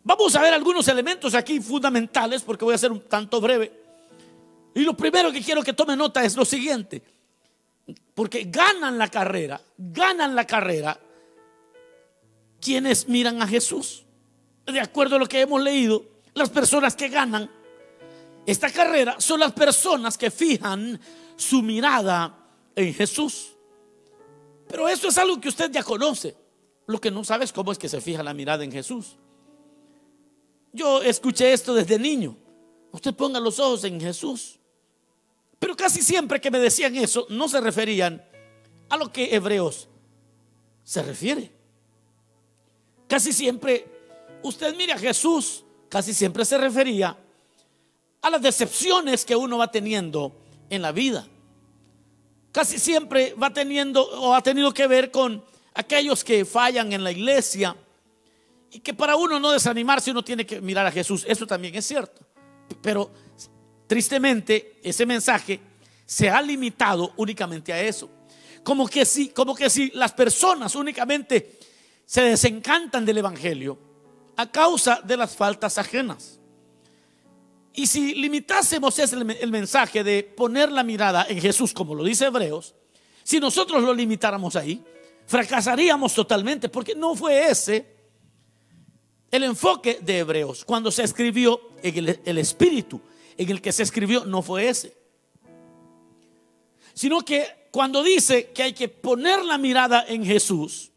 Vamos 0.02 0.34
a 0.34 0.42
ver 0.42 0.52
algunos 0.52 0.86
elementos 0.88 1.32
aquí 1.34 1.60
fundamentales 1.60 2.42
porque 2.42 2.64
voy 2.64 2.74
a 2.74 2.78
ser 2.78 2.90
un 2.90 3.00
tanto 3.02 3.40
breve. 3.40 3.81
Y 4.74 4.80
lo 4.80 4.96
primero 4.96 5.30
que 5.32 5.42
quiero 5.42 5.62
que 5.62 5.72
tome 5.72 5.96
nota 5.96 6.24
es 6.24 6.36
lo 6.36 6.44
siguiente. 6.44 7.02
Porque 8.14 8.44
ganan 8.44 8.98
la 8.98 9.08
carrera, 9.08 9.60
ganan 9.76 10.34
la 10.34 10.46
carrera 10.46 10.98
quienes 12.60 13.08
miran 13.08 13.42
a 13.42 13.46
Jesús. 13.46 14.04
De 14.66 14.80
acuerdo 14.80 15.16
a 15.16 15.18
lo 15.18 15.26
que 15.26 15.40
hemos 15.40 15.60
leído, 15.60 16.04
las 16.34 16.50
personas 16.50 16.94
que 16.94 17.08
ganan 17.08 17.50
esta 18.46 18.70
carrera 18.70 19.20
son 19.20 19.40
las 19.40 19.52
personas 19.52 20.16
que 20.16 20.30
fijan 20.30 20.98
su 21.36 21.62
mirada 21.62 22.36
en 22.74 22.94
Jesús. 22.94 23.52
Pero 24.68 24.88
eso 24.88 25.08
es 25.08 25.18
algo 25.18 25.40
que 25.40 25.48
usted 25.48 25.70
ya 25.70 25.82
conoce. 25.82 26.36
Lo 26.86 27.00
que 27.00 27.10
no 27.10 27.24
sabe 27.24 27.44
es 27.44 27.52
cómo 27.52 27.72
es 27.72 27.78
que 27.78 27.88
se 27.88 28.00
fija 28.00 28.22
la 28.22 28.34
mirada 28.34 28.64
en 28.64 28.72
Jesús. 28.72 29.16
Yo 30.72 31.02
escuché 31.02 31.52
esto 31.52 31.74
desde 31.74 31.98
niño. 31.98 32.36
Usted 32.92 33.14
ponga 33.14 33.38
los 33.38 33.58
ojos 33.58 33.84
en 33.84 34.00
Jesús. 34.00 34.58
Pero 35.62 35.76
casi 35.76 36.02
siempre 36.02 36.40
que 36.40 36.50
me 36.50 36.58
decían 36.58 36.96
eso, 36.96 37.24
no 37.28 37.48
se 37.48 37.60
referían 37.60 38.20
a 38.88 38.96
lo 38.96 39.12
que 39.12 39.32
Hebreos 39.32 39.88
se 40.82 41.04
refiere. 41.04 41.52
Casi 43.06 43.32
siempre, 43.32 43.86
usted 44.42 44.74
mire 44.74 44.92
a 44.92 44.98
Jesús, 44.98 45.64
casi 45.88 46.14
siempre 46.14 46.44
se 46.44 46.58
refería 46.58 47.16
a 48.22 48.30
las 48.30 48.42
decepciones 48.42 49.24
que 49.24 49.36
uno 49.36 49.56
va 49.56 49.70
teniendo 49.70 50.32
en 50.68 50.82
la 50.82 50.90
vida. 50.90 51.28
Casi 52.50 52.80
siempre 52.80 53.32
va 53.34 53.52
teniendo 53.52 54.02
o 54.02 54.34
ha 54.34 54.42
tenido 54.42 54.74
que 54.74 54.88
ver 54.88 55.12
con 55.12 55.44
aquellos 55.74 56.24
que 56.24 56.44
fallan 56.44 56.92
en 56.92 57.04
la 57.04 57.12
iglesia 57.12 57.76
y 58.72 58.80
que 58.80 58.94
para 58.94 59.14
uno 59.14 59.38
no 59.38 59.52
desanimarse 59.52 60.10
uno 60.10 60.24
tiene 60.24 60.44
que 60.44 60.60
mirar 60.60 60.86
a 60.86 60.90
Jesús. 60.90 61.24
Eso 61.28 61.46
también 61.46 61.72
es 61.76 61.86
cierto. 61.86 62.20
Pero 62.82 63.12
tristemente 63.92 64.80
ese 64.82 65.04
mensaje 65.04 65.60
se 66.06 66.30
ha 66.30 66.40
limitado 66.40 67.12
únicamente 67.18 67.74
a 67.74 67.82
eso. 67.82 68.08
Como 68.64 68.88
que 68.88 69.04
si, 69.04 69.28
como 69.28 69.54
que 69.54 69.68
si 69.68 69.90
las 69.90 70.14
personas 70.14 70.74
únicamente 70.74 71.58
se 72.06 72.22
desencantan 72.22 73.04
del 73.04 73.18
Evangelio 73.18 73.78
a 74.34 74.50
causa 74.50 75.02
de 75.04 75.14
las 75.18 75.36
faltas 75.36 75.76
ajenas. 75.76 76.40
Y 77.74 77.86
si 77.86 78.14
limitásemos 78.14 78.98
el, 78.98 79.30
el 79.30 79.50
mensaje 79.50 80.02
de 80.02 80.22
poner 80.22 80.72
la 80.72 80.84
mirada 80.84 81.26
en 81.28 81.38
Jesús, 81.38 81.74
como 81.74 81.94
lo 81.94 82.02
dice 82.02 82.24
Hebreos, 82.24 82.74
si 83.22 83.40
nosotros 83.40 83.82
lo 83.82 83.92
limitáramos 83.92 84.56
ahí, 84.56 84.82
fracasaríamos 85.26 86.14
totalmente, 86.14 86.70
porque 86.70 86.94
no 86.94 87.14
fue 87.14 87.50
ese 87.50 87.94
el 89.30 89.42
enfoque 89.42 89.98
de 90.00 90.20
Hebreos. 90.20 90.64
Cuando 90.64 90.90
se 90.90 91.02
escribió 91.02 91.60
en 91.82 92.18
el 92.24 92.38
espíritu 92.38 92.98
en 93.36 93.50
el 93.50 93.60
que 93.60 93.72
se 93.72 93.82
escribió, 93.82 94.24
no 94.24 94.42
fue 94.42 94.68
ese. 94.68 94.96
Sino 96.94 97.22
que 97.22 97.68
cuando 97.70 98.02
dice 98.02 98.50
que 98.50 98.62
hay 98.62 98.72
que 98.72 98.88
poner 98.88 99.44
la 99.44 99.58
mirada 99.58 100.04
en 100.06 100.24
Jesús, 100.24 100.92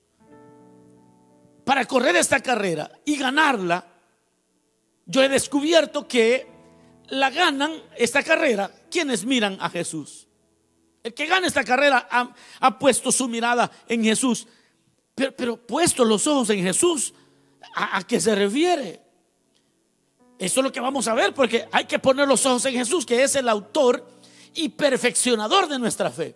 para 1.64 1.86
correr 1.86 2.16
esta 2.16 2.40
carrera 2.40 2.92
y 3.06 3.18
ganarla, 3.18 3.86
yo 5.06 5.24
he 5.24 5.30
descubierto 5.30 6.08
que 6.08 6.48
la 7.10 7.30
ganan 7.30 7.72
esta 7.98 8.24
carrera 8.24 8.72
quienes 8.90 9.26
miran 9.26 9.58
a 9.60 9.70
Jesús. 9.70 10.28
El 11.04 11.14
que 11.14 11.28
gana 11.28 11.48
esta 11.48 11.64
carrera 11.64 12.08
ha, 12.60 12.80
puesto 12.80 13.12
su 13.12 13.28
mirada 13.28 13.70
en 13.88 14.04
Jesús. 14.04 14.48
Pero, 15.14 15.58
puesto 15.58 16.04
los 16.04 16.26
ojos 16.26 16.50
en 16.50 16.64
Jesús, 16.64 17.14
¿a, 17.76 17.98
¿a 17.98 18.04
qué 18.08 18.20
se 18.20 18.34
refiere? 18.34 19.05
Eso 20.38 20.60
es 20.60 20.64
lo 20.64 20.72
que 20.72 20.80
vamos 20.80 21.08
a 21.08 21.14
ver, 21.14 21.34
porque 21.34 21.68
hay 21.72 21.86
que 21.86 22.00
poner 22.00 22.28
los 22.28 22.46
ojos 22.46 22.66
en 22.66 22.74
Jesús, 22.74 23.06
que 23.06 23.24
es 23.24 23.36
el 23.36 23.48
autor 23.48 24.06
y 24.54 24.70
perfeccionador 24.70 25.68
de 25.68 25.80
nuestra 25.80 26.10
fe. 26.10 26.36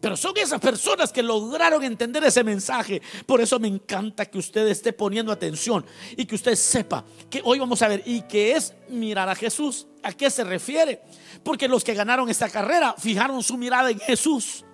Pero 0.00 0.16
son 0.16 0.36
esas 0.36 0.60
personas 0.60 1.12
que 1.12 1.22
lograron 1.22 1.82
entender 1.82 2.22
ese 2.24 2.44
mensaje. 2.44 3.00
Por 3.24 3.40
eso 3.40 3.58
me 3.58 3.68
encanta 3.68 4.26
que 4.26 4.38
usted 4.38 4.66
esté 4.68 4.92
poniendo 4.92 5.32
atención 5.32 5.84
y 6.16 6.26
que 6.26 6.34
usted 6.34 6.54
sepa 6.54 7.04
que 7.30 7.40
hoy 7.42 7.58
vamos 7.58 7.82
a 7.82 7.88
ver 7.88 8.02
y 8.04 8.22
que 8.22 8.52
es 8.52 8.74
mirar 8.88 9.28
a 9.28 9.34
Jesús. 9.34 9.86
¿A 10.02 10.12
qué 10.12 10.30
se 10.30 10.44
refiere? 10.44 11.02
Porque 11.42 11.66
los 11.66 11.82
que 11.82 11.94
ganaron 11.94 12.28
esta 12.28 12.48
carrera 12.48 12.94
fijaron 12.98 13.42
su 13.42 13.56
mirada 13.56 13.90
en 13.90 13.98
Jesús. 13.98 14.64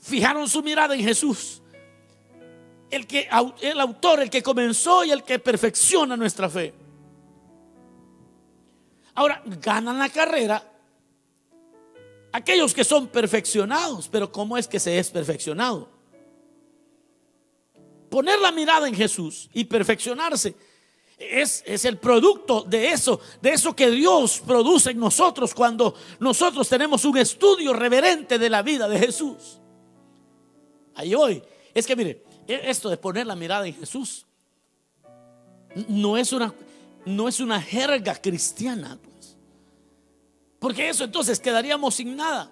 Fijaron 0.00 0.48
su 0.48 0.62
mirada 0.62 0.94
en 0.94 1.02
Jesús. 1.02 1.62
El, 2.90 3.06
que, 3.06 3.28
el 3.62 3.80
autor, 3.80 4.20
el 4.20 4.30
que 4.30 4.42
comenzó 4.42 5.04
y 5.04 5.10
el 5.10 5.24
que 5.24 5.38
perfecciona 5.38 6.16
nuestra 6.16 6.48
fe. 6.48 6.72
Ahora, 9.14 9.42
ganan 9.44 9.98
la 9.98 10.08
carrera 10.08 10.62
aquellos 12.36 12.74
que 12.74 12.84
son 12.84 13.08
perfeccionados, 13.08 14.08
pero 14.08 14.30
¿cómo 14.30 14.58
es 14.58 14.68
que 14.68 14.78
se 14.78 14.98
es 14.98 15.10
perfeccionado? 15.10 15.88
Poner 18.10 18.38
la 18.40 18.52
mirada 18.52 18.86
en 18.86 18.94
Jesús 18.94 19.48
y 19.54 19.64
perfeccionarse 19.64 20.54
es, 21.18 21.64
es, 21.66 21.86
el 21.86 21.96
producto 21.96 22.62
de 22.62 22.90
eso, 22.90 23.20
de 23.40 23.54
eso 23.54 23.74
que 23.74 23.90
Dios 23.90 24.42
produce 24.46 24.90
en 24.90 24.98
nosotros 24.98 25.54
cuando 25.54 25.94
nosotros 26.20 26.68
tenemos 26.68 27.06
un 27.06 27.16
estudio 27.16 27.72
reverente 27.72 28.38
de 28.38 28.50
la 28.50 28.62
vida 28.62 28.86
de 28.86 28.98
Jesús. 28.98 29.58
Ahí 30.94 31.14
hoy, 31.14 31.42
es 31.72 31.86
que 31.86 31.96
mire, 31.96 32.22
esto 32.46 32.88
de 32.88 32.96
poner 32.96 33.26
la 33.26 33.36
mirada 33.36 33.66
en 33.66 33.74
Jesús 33.74 34.26
no 35.88 36.16
es 36.16 36.32
una, 36.32 36.54
no 37.04 37.28
es 37.28 37.40
una 37.40 37.60
jerga 37.60 38.14
cristiana. 38.14 38.98
Porque 40.58 40.88
eso 40.88 41.04
entonces 41.04 41.38
quedaríamos 41.38 41.94
sin 41.94 42.16
nada. 42.16 42.50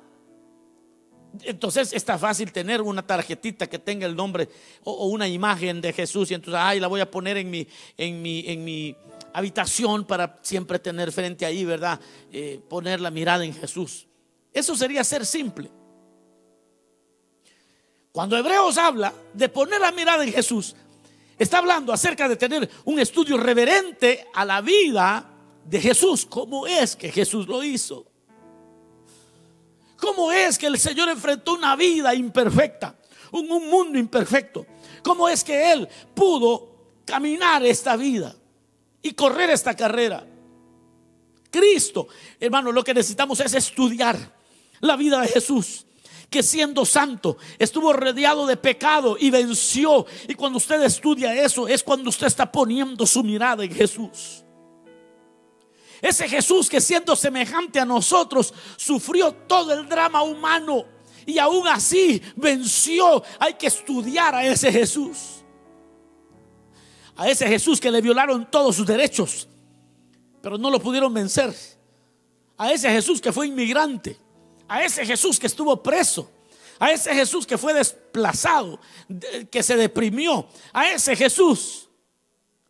Entonces 1.43 1.93
está 1.93 2.17
fácil 2.17 2.53
tener 2.53 2.81
una 2.81 3.05
tarjetita 3.05 3.67
que 3.67 3.79
tenga 3.79 4.07
el 4.07 4.15
nombre 4.15 4.49
o, 4.85 5.07
una 5.09 5.27
imagen 5.27 5.81
de 5.81 5.93
Jesús 5.93 6.31
y 6.31 6.35
entonces, 6.35 6.61
ay, 6.63 6.79
la 6.79 6.87
voy 6.87 7.01
a 7.01 7.11
poner 7.11 7.37
en 7.39 7.51
mi, 7.51 7.67
en 7.97 8.23
mi, 8.23 8.45
en 8.47 8.65
mi 8.65 8.97
habitación 9.33 10.05
para 10.05 10.39
siempre 10.43 10.79
tener 10.79 11.11
frente 11.11 11.45
ahí, 11.45 11.65
¿verdad? 11.65 11.99
Eh, 12.31 12.61
poner 12.69 13.01
la 13.01 13.11
mirada 13.11 13.45
en 13.45 13.53
Jesús. 13.53 14.07
Eso 14.53 14.77
sería 14.77 15.03
ser 15.03 15.27
simple. 15.27 15.71
Cuando 18.15 18.37
Hebreos 18.37 18.79
habla 18.79 19.13
de 19.33 19.49
poner 19.49 19.81
la 19.81 19.91
mirada 19.91 20.23
en 20.23 20.33
Jesús, 20.33 20.77
está 21.37 21.59
hablando 21.59 21.93
acerca 21.93 22.29
de 22.29 22.37
tener 22.37 22.71
un 22.85 23.01
estudio 23.01 23.37
reverente 23.37 24.29
a 24.33 24.45
la 24.45 24.61
vida 24.61 25.29
de 25.65 25.81
Jesús. 25.81 26.25
¿Cómo 26.25 26.65
es 26.65 26.95
que 26.95 27.11
Jesús 27.11 27.49
lo 27.49 27.65
hizo? 27.65 28.07
¿Cómo 29.97 30.31
es 30.31 30.59
que 30.59 30.69
el 30.69 30.79
Señor 30.79 31.09
enfrentó 31.09 31.55
una 31.55 31.75
vida 31.75 32.15
imperfecta, 32.15 32.95
un, 33.33 33.51
un 33.51 33.69
mundo 33.69 33.99
imperfecto? 33.99 34.65
¿Cómo 35.03 35.29
es 35.29 35.43
que 35.43 35.73
Él 35.73 35.89
pudo 36.15 37.01
caminar 37.05 37.67
esta 37.67 37.97
vida 37.97 38.33
y 39.03 39.13
correr 39.15 39.51
esta 39.51 39.75
carrera? 39.75 40.25
Cristo, 41.51 42.07
hermano, 42.39 42.71
lo 42.71 42.85
que 42.85 42.95
necesitamos 42.95 43.41
es 43.41 43.55
estudiar 43.55 44.17
la 44.79 44.95
vida 44.95 45.21
de 45.21 45.27
Jesús 45.27 45.84
que 46.35 46.43
siendo 46.43 46.85
santo 46.85 47.37
estuvo 47.61 47.93
rodeado 47.93 48.45
de 48.45 48.57
pecado 48.57 49.17
y 49.17 49.31
venció. 49.31 50.05
Y 50.27 50.35
cuando 50.35 50.57
usted 50.57 50.83
estudia 50.83 51.33
eso 51.33 51.69
es 51.69 51.81
cuando 51.81 52.11
usted 52.11 52.27
está 52.27 52.51
poniendo 52.51 53.07
su 53.07 53.23
mirada 53.23 53.63
en 53.63 53.73
Jesús. 53.73 54.43
Ese 56.03 56.29
Jesús 56.29 56.69
que 56.69 56.81
siendo 56.81 57.15
semejante 57.15 57.79
a 57.79 57.85
nosotros 57.85 58.53
sufrió 58.77 59.31
todo 59.31 59.73
el 59.75 59.89
drama 59.89 60.25
humano 60.25 60.87
y 61.25 61.39
aún 61.39 61.69
así 61.69 62.21
venció. 62.35 63.23
Hay 63.39 63.55
que 63.55 63.69
estudiar 63.69 64.35
a 64.35 64.45
ese 64.45 64.73
Jesús. 64.73 65.45
A 67.15 67.29
ese 67.29 67.47
Jesús 67.47 67.81
que 67.81 67.93
le 67.93 68.01
violaron 68.01 68.51
todos 68.51 68.75
sus 68.75 68.87
derechos, 68.89 69.47
pero 70.43 70.59
no 70.59 70.69
lo 70.69 70.81
pudieron 70.81 71.15
vencer. 71.15 71.55
A 72.59 72.73
ese 72.73 72.91
Jesús 72.91 73.21
que 73.21 73.33
fue 73.33 73.47
inmigrante. 73.47 74.24
A 74.69 74.83
ese 74.85 75.05
Jesús 75.05 75.39
que 75.39 75.47
estuvo 75.47 75.83
preso. 75.83 76.31
A 76.79 76.93
ese 76.93 77.15
Jesús 77.15 77.47
que 77.47 77.57
fue 77.57 77.73
desplazado, 77.73 78.81
que 79.51 79.63
se 79.63 79.77
deprimió. 79.77 80.47
A 80.73 80.91
ese 80.91 81.15
Jesús 81.17 81.89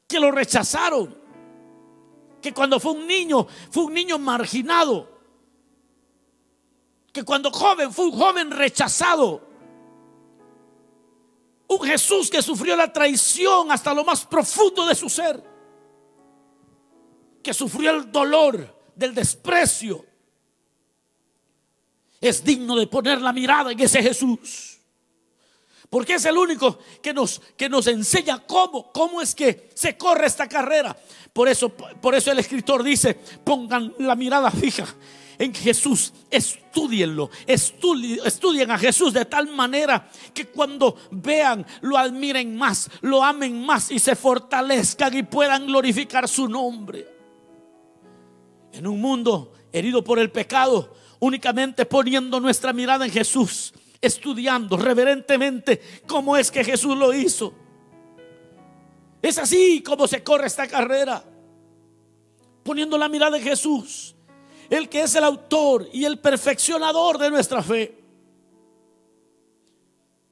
que 0.07 0.21
lo 0.21 0.31
rechazaron 0.31 1.25
que 2.45 2.53
cuando 2.53 2.79
fue 2.79 2.93
un 2.93 3.07
niño, 3.07 3.47
fue 3.71 3.85
un 3.85 3.95
niño 3.95 4.19
marginado. 4.19 5.09
Que 7.11 7.25
cuando 7.25 7.51
joven 7.51 7.91
fue 7.91 8.05
un 8.05 8.13
joven 8.13 8.51
rechazado. 8.51 9.41
Un 11.67 11.81
Jesús 11.81 12.29
que 12.29 12.43
sufrió 12.43 12.77
la 12.77 12.93
traición 12.93 13.73
hasta 13.73 13.95
lo 13.95 14.05
más 14.05 14.27
profundo 14.27 14.85
de 14.85 14.95
su 14.95 15.09
ser. 15.09 15.43
Que 17.43 17.55
sufrió 17.55 17.93
el 17.93 18.13
dolor 18.13 18.91
del 18.95 19.15
desprecio. 19.15 20.05
Es 22.25 22.43
digno 22.43 22.75
de 22.75 22.87
poner 22.87 23.21
la 23.21 23.35
mirada 23.35 23.71
en 23.73 23.79
ese 23.79 24.03
Jesús. 24.03 24.79
Porque 25.91 26.15
es 26.15 26.25
el 26.25 26.39
único 26.39 26.79
que 27.03 27.13
nos, 27.13 27.39
que 27.55 27.69
nos 27.69 27.87
enseña 27.87 28.39
cómo, 28.47 28.91
cómo 28.93 29.21
es 29.21 29.35
que 29.35 29.69
se 29.75 29.99
corre 29.99 30.27
esta 30.27 30.49
carrera. 30.49 30.97
Por 31.35 31.51
eso, 31.51 31.69
por 31.69 32.15
eso 32.15 32.33
el 32.33 32.39
escritor 32.39 32.83
dice, 32.83 33.13
pongan 33.45 33.95
la 33.99 34.17
mirada 34.17 34.51
fija 34.51 34.87
en 35.39 35.53
Jesús, 35.53 36.15
estudienlo, 36.31 37.29
estudien, 37.47 38.71
a 38.71 38.79
Jesús 38.79 39.13
de 39.13 39.27
tal 39.27 39.49
manera 39.49 40.09
que 40.33 40.47
cuando 40.47 40.97
vean, 41.11 41.67
lo 41.83 41.99
admiren 41.99 42.57
más, 42.57 42.89
lo 43.03 43.23
amen 43.23 43.67
más 43.67 43.91
y 43.91 43.99
se 43.99 44.17
fortalezcan 44.17 45.15
y 45.15 45.25
puedan 45.25 45.67
glorificar 45.67 46.27
su 46.27 46.49
nombre. 46.49 47.07
En 48.73 48.87
un 48.87 48.99
mundo 48.99 49.53
herido 49.71 50.03
por 50.03 50.19
el 50.19 50.31
pecado, 50.31 51.04
únicamente 51.21 51.87
poniendo 51.87 52.41
nuestra 52.41 52.73
mirada 52.73 53.05
en 53.05 53.13
Jesús 53.13 53.73
estudiando 54.05 54.77
reverentemente 54.77 55.81
cómo 56.07 56.37
es 56.37 56.51
que 56.51 56.63
Jesús 56.63 56.97
lo 56.97 57.13
hizo. 57.13 57.55
Es 59.23 59.39
así 59.39 59.83
como 59.83 60.07
se 60.07 60.23
corre 60.23 60.47
esta 60.47 60.67
carrera. 60.67 61.25
Poniendo 62.63 62.99
la 62.99 63.09
mirada 63.09 63.37
en 63.39 63.43
Jesús, 63.43 64.15
el 64.71 64.89
que 64.89 65.03
es 65.03 65.15
el 65.15 65.25
autor 65.25 65.89
y 65.93 66.05
el 66.05 66.19
perfeccionador 66.19 67.19
de 67.19 67.31
nuestra 67.31 67.63
fe. 67.63 68.03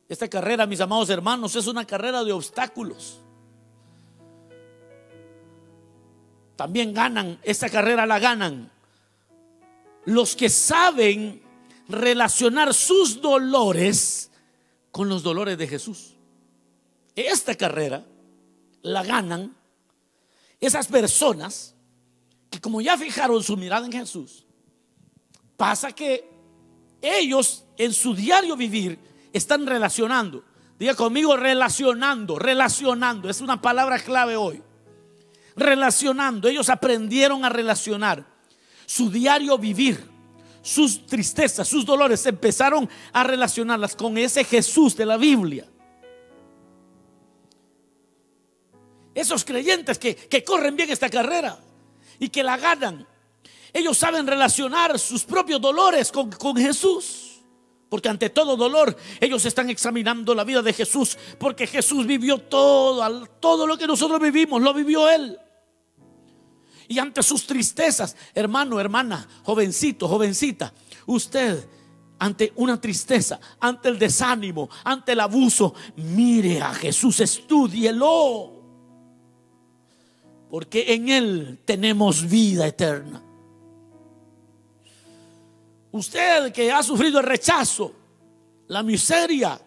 Esta 0.09 0.29
carrera, 0.29 0.67
mis 0.67 0.81
amados 0.81 1.09
hermanos, 1.11 1.57
es 1.57 1.67
una 1.67 1.87
carrera 1.87 2.23
de 2.25 2.33
obstáculos. 2.33 3.21
También 6.57 6.93
ganan, 6.93 7.39
esta 7.43 7.69
carrera 7.71 8.07
la 8.07 8.19
ganan 8.19 8.72
los 10.05 10.37
que 10.37 10.49
saben 10.49 11.43
relacionar 11.89 12.75
sus 12.75 13.21
dolores 13.21 14.31
con 14.91 15.09
los 15.09 15.23
dolores 15.23 15.59
de 15.59 15.69
Jesús. 15.69 16.15
Esta 17.15 17.55
carrera 17.55 18.05
la 18.83 19.03
ganan 19.03 19.55
esas 20.61 20.87
personas 20.87 21.75
que 22.51 22.61
como 22.61 22.81
ya 22.81 22.97
fijaron 22.97 23.43
su 23.43 23.57
mirada 23.57 23.87
en 23.87 23.93
Jesús, 23.93 24.45
pasa 25.57 25.93
que 25.93 26.29
ellos 27.01 27.65
en 27.77 27.93
su 27.93 28.15
diario 28.15 28.57
vivir 28.57 28.99
están 29.33 29.67
relacionando. 29.67 30.45
Diga 30.79 30.95
conmigo 30.95 31.37
relacionando, 31.37 32.39
relacionando. 32.39 33.29
Es 33.31 33.41
una 33.41 33.61
palabra 33.61 33.99
clave 33.99 34.37
hoy. 34.37 34.63
Relacionando. 35.57 36.49
Ellos 36.49 36.69
aprendieron 36.69 37.45
a 37.45 37.49
relacionar 37.49 38.32
su 38.93 39.11
diario 39.11 39.57
vivir 39.57 40.07
sus 40.61 41.07
tristezas, 41.07 41.67
sus 41.67 41.87
dolores, 41.87 42.27
empezaron 42.27 42.89
a 43.15 43.25
relacionarlas 43.25 43.97
con 43.97 44.19
ese 44.19 44.45
Jesús 44.45 44.95
de 44.95 45.07
la 45.07 45.17
Biblia. 45.17 45.67
Esos 49.15 49.47
creyentes 49.47 49.99
que, 49.99 50.45
corren 50.45 50.77
bien 50.77 50.91
esta 50.91 51.09
carrera 51.09 51.59
y 52.19 52.29
que 52.29 52.43
la 52.43 52.59
ganan, 52.59 53.07
ellos 53.73 53.97
saben 53.97 54.27
relacionar 54.27 54.99
sus 54.99 55.25
propios 55.25 55.59
dolores 55.59 56.13
con, 56.13 56.31
con 56.31 56.55
Jesús. 56.57 57.41
Porque 57.89 58.11
ante 58.11 58.29
todo 58.29 58.57
dolor 58.57 58.95
ellos 59.21 59.45
están 59.47 59.71
examinando 59.71 60.35
la 60.35 60.45
vida 60.45 60.61
de 60.61 60.73
Jesús. 60.75 61.17
Porque 61.39 61.67
Jesús 61.67 62.07
vivió 62.07 62.37
todo, 62.39 63.27
todo 63.41 63.67
lo 63.67 63.79
que 63.79 63.87
nosotros 63.87 64.21
vivimos, 64.21 64.61
lo 64.61 64.75
vivió 64.75 65.09
Él. 65.11 65.39
Y 66.93 66.99
ante 66.99 67.23
sus 67.23 67.47
tristezas, 67.47 68.15
hermano, 68.35 68.79
hermana, 68.79 69.27
jovencito, 69.45 70.07
jovencita, 70.07 70.75
usted 71.07 71.67
ante 72.19 72.53
una 72.57 72.79
tristeza, 72.79 73.41
ante 73.59 73.89
el 73.89 73.99
desánimo, 73.99 74.69
ante 74.85 75.13
el 75.13 75.21
abuso, 75.21 75.73
mire 75.97 76.61
a 76.61 76.75
Jesús, 76.75 77.21
estudielo. 77.21 78.53
Porque 80.51 80.93
en 80.93 81.09
Él 81.09 81.63
tenemos 81.65 82.29
vida 82.29 82.67
eterna. 82.67 83.23
Usted 85.93 86.53
que 86.53 86.71
ha 86.71 86.83
sufrido 86.83 87.21
el 87.21 87.25
rechazo, 87.27 87.91
la 88.69 88.83
miseria, 88.83 89.59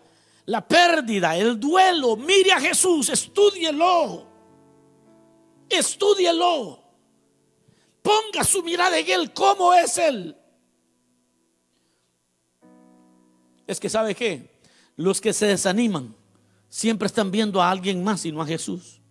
la 0.46 0.68
pérdida, 0.68 1.36
el 1.36 1.60
duelo, 1.60 2.18
mire 2.18 2.52
a 2.52 2.60
Jesús, 2.60 3.10
estudielo. 3.10 4.28
Estudielo. 5.68 6.85
Ponga 8.06 8.44
su 8.44 8.62
mirada 8.62 9.00
en 9.00 9.10
Él, 9.10 9.34
¿cómo 9.34 9.74
es 9.74 9.98
Él? 9.98 10.38
Es 13.66 13.80
que 13.80 13.90
sabe 13.90 14.14
qué, 14.14 14.62
los 14.96 15.20
que 15.20 15.34
se 15.34 15.48
desaniman 15.48 16.16
siempre 16.70 17.08
están 17.08 17.32
viendo 17.32 17.60
a 17.60 17.72
alguien 17.72 18.04
más 18.04 18.24
y 18.24 18.32
no 18.32 18.44
a 18.44 18.46
Jesús. 18.46 19.02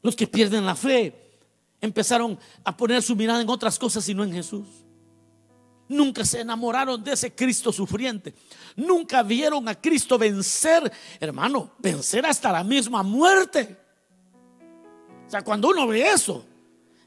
Los 0.00 0.16
que 0.16 0.26
pierden 0.26 0.64
la 0.64 0.74
fe 0.74 1.14
empezaron 1.78 2.38
a 2.64 2.74
poner 2.74 3.02
su 3.02 3.14
mirada 3.14 3.42
en 3.42 3.50
otras 3.50 3.78
cosas 3.78 4.08
y 4.08 4.14
no 4.14 4.24
en 4.24 4.32
Jesús. 4.32 4.66
Nunca 5.86 6.24
se 6.24 6.40
enamoraron 6.40 7.04
de 7.04 7.12
ese 7.12 7.34
Cristo 7.34 7.70
sufriente. 7.70 8.34
Nunca 8.76 9.22
vieron 9.22 9.68
a 9.68 9.78
Cristo 9.78 10.16
vencer, 10.16 10.90
hermano, 11.20 11.72
vencer 11.80 12.24
hasta 12.24 12.50
la 12.50 12.64
misma 12.64 13.02
muerte. 13.02 13.76
O 15.26 15.30
sea, 15.30 15.42
cuando 15.44 15.68
uno 15.68 15.86
ve 15.86 16.08
eso, 16.08 16.46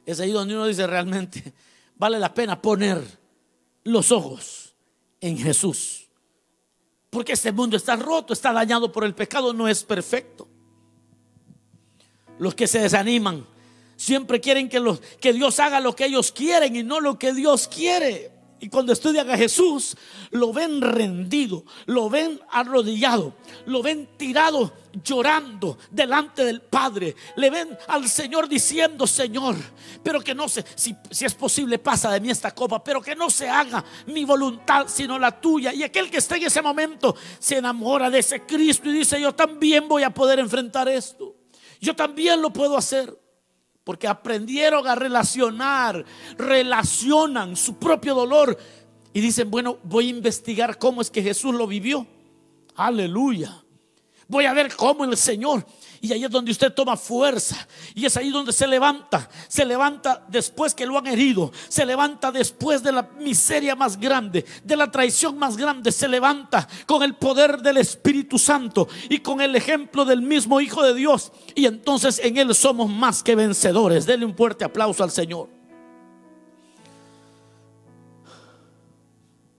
es 0.08 0.22
ahí 0.22 0.32
donde 0.32 0.56
uno 0.56 0.66
dice 0.66 0.88
realmente, 0.88 1.54
vale 1.96 2.18
la 2.18 2.34
pena 2.34 2.60
poner 2.62 3.04
los 3.84 4.12
ojos 4.12 4.74
en 5.20 5.38
Jesús. 5.38 6.08
Porque 7.10 7.34
este 7.34 7.52
mundo 7.52 7.76
está 7.76 7.98
roto, 7.98 8.32
está 8.32 8.54
dañado 8.54 8.92
por 8.92 9.04
el 9.04 9.14
pecado, 9.14 9.54
no 9.54 9.68
es 9.68 9.84
perfecto. 9.84 10.48
Los 12.40 12.56
que 12.56 12.68
se 12.68 12.80
desaniman 12.80 13.46
siempre 13.98 14.40
quieren 14.40 14.70
que, 14.70 15.34
Dios 15.34 15.60
haga 15.60 15.82
lo 15.82 15.94
que 15.94 16.06
ellos 16.06 16.32
quieren 16.32 16.76
y 16.76 16.84
no 16.84 17.02
lo 17.02 17.20
que 17.20 17.34
Dios 17.34 17.68
quiere. 17.68 18.32
Y 18.60 18.70
cuando 18.70 18.94
estudian 18.94 19.30
a 19.30 19.38
Jesús, 19.38 19.96
lo 20.32 20.52
ven 20.52 20.82
rendido, 20.82 21.64
lo 21.86 22.10
ven 22.10 22.40
arrodillado, 22.50 23.36
lo 23.66 23.84
ven 23.84 24.10
tirado 24.18 24.74
llorando 25.04 25.78
delante 25.92 26.44
del 26.44 26.62
Padre. 26.62 27.16
Le 27.36 27.50
ven 27.50 27.78
al 27.88 28.10
Señor 28.10 28.48
diciendo, 28.48 29.06
Señor, 29.06 29.56
pero 30.02 30.22
que 30.22 30.34
no 30.34 30.50
se, 30.50 30.66
si, 30.76 30.96
si 31.12 31.26
es 31.26 31.36
posible, 31.36 31.78
pasa 31.78 32.12
de 32.12 32.20
mí 32.20 32.30
esta 32.30 32.54
copa, 32.56 32.84
pero 32.84 33.02
que 33.02 33.16
no 33.16 33.30
se 33.30 33.48
haga 33.48 33.84
mi 34.08 34.26
voluntad, 34.26 34.88
sino 34.88 35.20
la 35.20 35.40
tuya. 35.40 35.74
Y 35.74 35.84
aquel 35.84 36.10
que 36.10 36.18
está 36.18 36.38
en 36.38 36.46
ese 36.46 36.62
momento 36.62 37.16
se 37.40 37.58
enamora 37.58 38.10
de 38.10 38.20
ese 38.20 38.42
Cristo 38.46 38.90
y 38.90 38.94
dice, 38.94 39.22
yo 39.22 39.36
también 39.36 39.88
voy 39.88 40.04
a 40.04 40.10
poder 40.10 40.40
enfrentar 40.40 40.90
esto. 40.90 41.36
Yo 41.80 41.96
también 41.96 42.42
lo 42.42 42.52
puedo 42.52 42.76
hacer 42.76 43.27
porque 43.88 44.06
aprendieron 44.06 44.86
a 44.86 44.96
relacionar, 44.96 46.04
relacionan 46.38 47.56
su 47.56 47.78
propio 47.78 48.14
dolor 48.14 48.58
y 49.14 49.22
dicen, 49.22 49.50
bueno, 49.50 49.78
voy 49.84 50.08
a 50.08 50.10
investigar 50.10 50.78
cómo 50.78 51.02
es 51.02 51.10
que 51.10 51.24
Jesús 51.24 51.56
lo 51.56 51.66
vivió. 51.68 52.06
Aleluya. 52.76 53.64
Voy 54.28 54.44
a 54.44 54.52
ver 54.52 54.76
cómo 54.76 55.06
el 55.06 55.16
Señor 55.16 55.66
y 56.02 56.14
ahí 56.14 56.24
es 56.24 56.30
donde 56.30 56.52
usted 56.52 56.74
toma 56.74 56.96
fuerza. 56.98 57.68
Y 57.96 58.06
es 58.06 58.16
ahí 58.18 58.30
donde 58.30 58.54
se 58.54 58.68
levanta. 58.68 59.30
Se 59.48 59.66
levanta 59.66 60.24
después 60.28 60.74
que 60.74 60.86
lo 60.86 60.98
han 60.98 61.08
herido. 61.08 61.52
Se 61.68 61.86
levanta 61.86 62.32
después 62.32 62.84
de 62.84 62.92
la 62.92 63.04
miseria 63.20 63.76
más 63.76 64.00
grande, 64.00 64.46
de 64.64 64.76
la 64.76 64.92
traición 64.92 65.38
más 65.38 65.58
grande. 65.58 65.92
Se 65.92 66.08
levanta 66.08 66.68
con 66.86 67.04
el 67.04 67.16
poder 67.16 67.62
del 67.62 67.78
Espíritu 67.78 68.38
Santo 68.38 68.88
y 69.10 69.20
con 69.20 69.42
el 69.42 69.56
ejemplo 69.56 70.06
del 70.06 70.22
mismo 70.22 70.62
Hijo 70.62 70.84
de 70.84 70.94
Dios. 70.94 71.32
Y 71.56 71.66
entonces 71.66 72.20
en 72.24 72.38
Él 72.38 72.54
somos 72.54 72.90
más 72.90 73.24
que 73.24 73.36
vencedores. 73.36 74.06
Denle 74.06 74.26
un 74.26 74.36
fuerte 74.36 74.66
aplauso 74.66 75.04
al 75.04 75.12
Señor. 75.12 75.50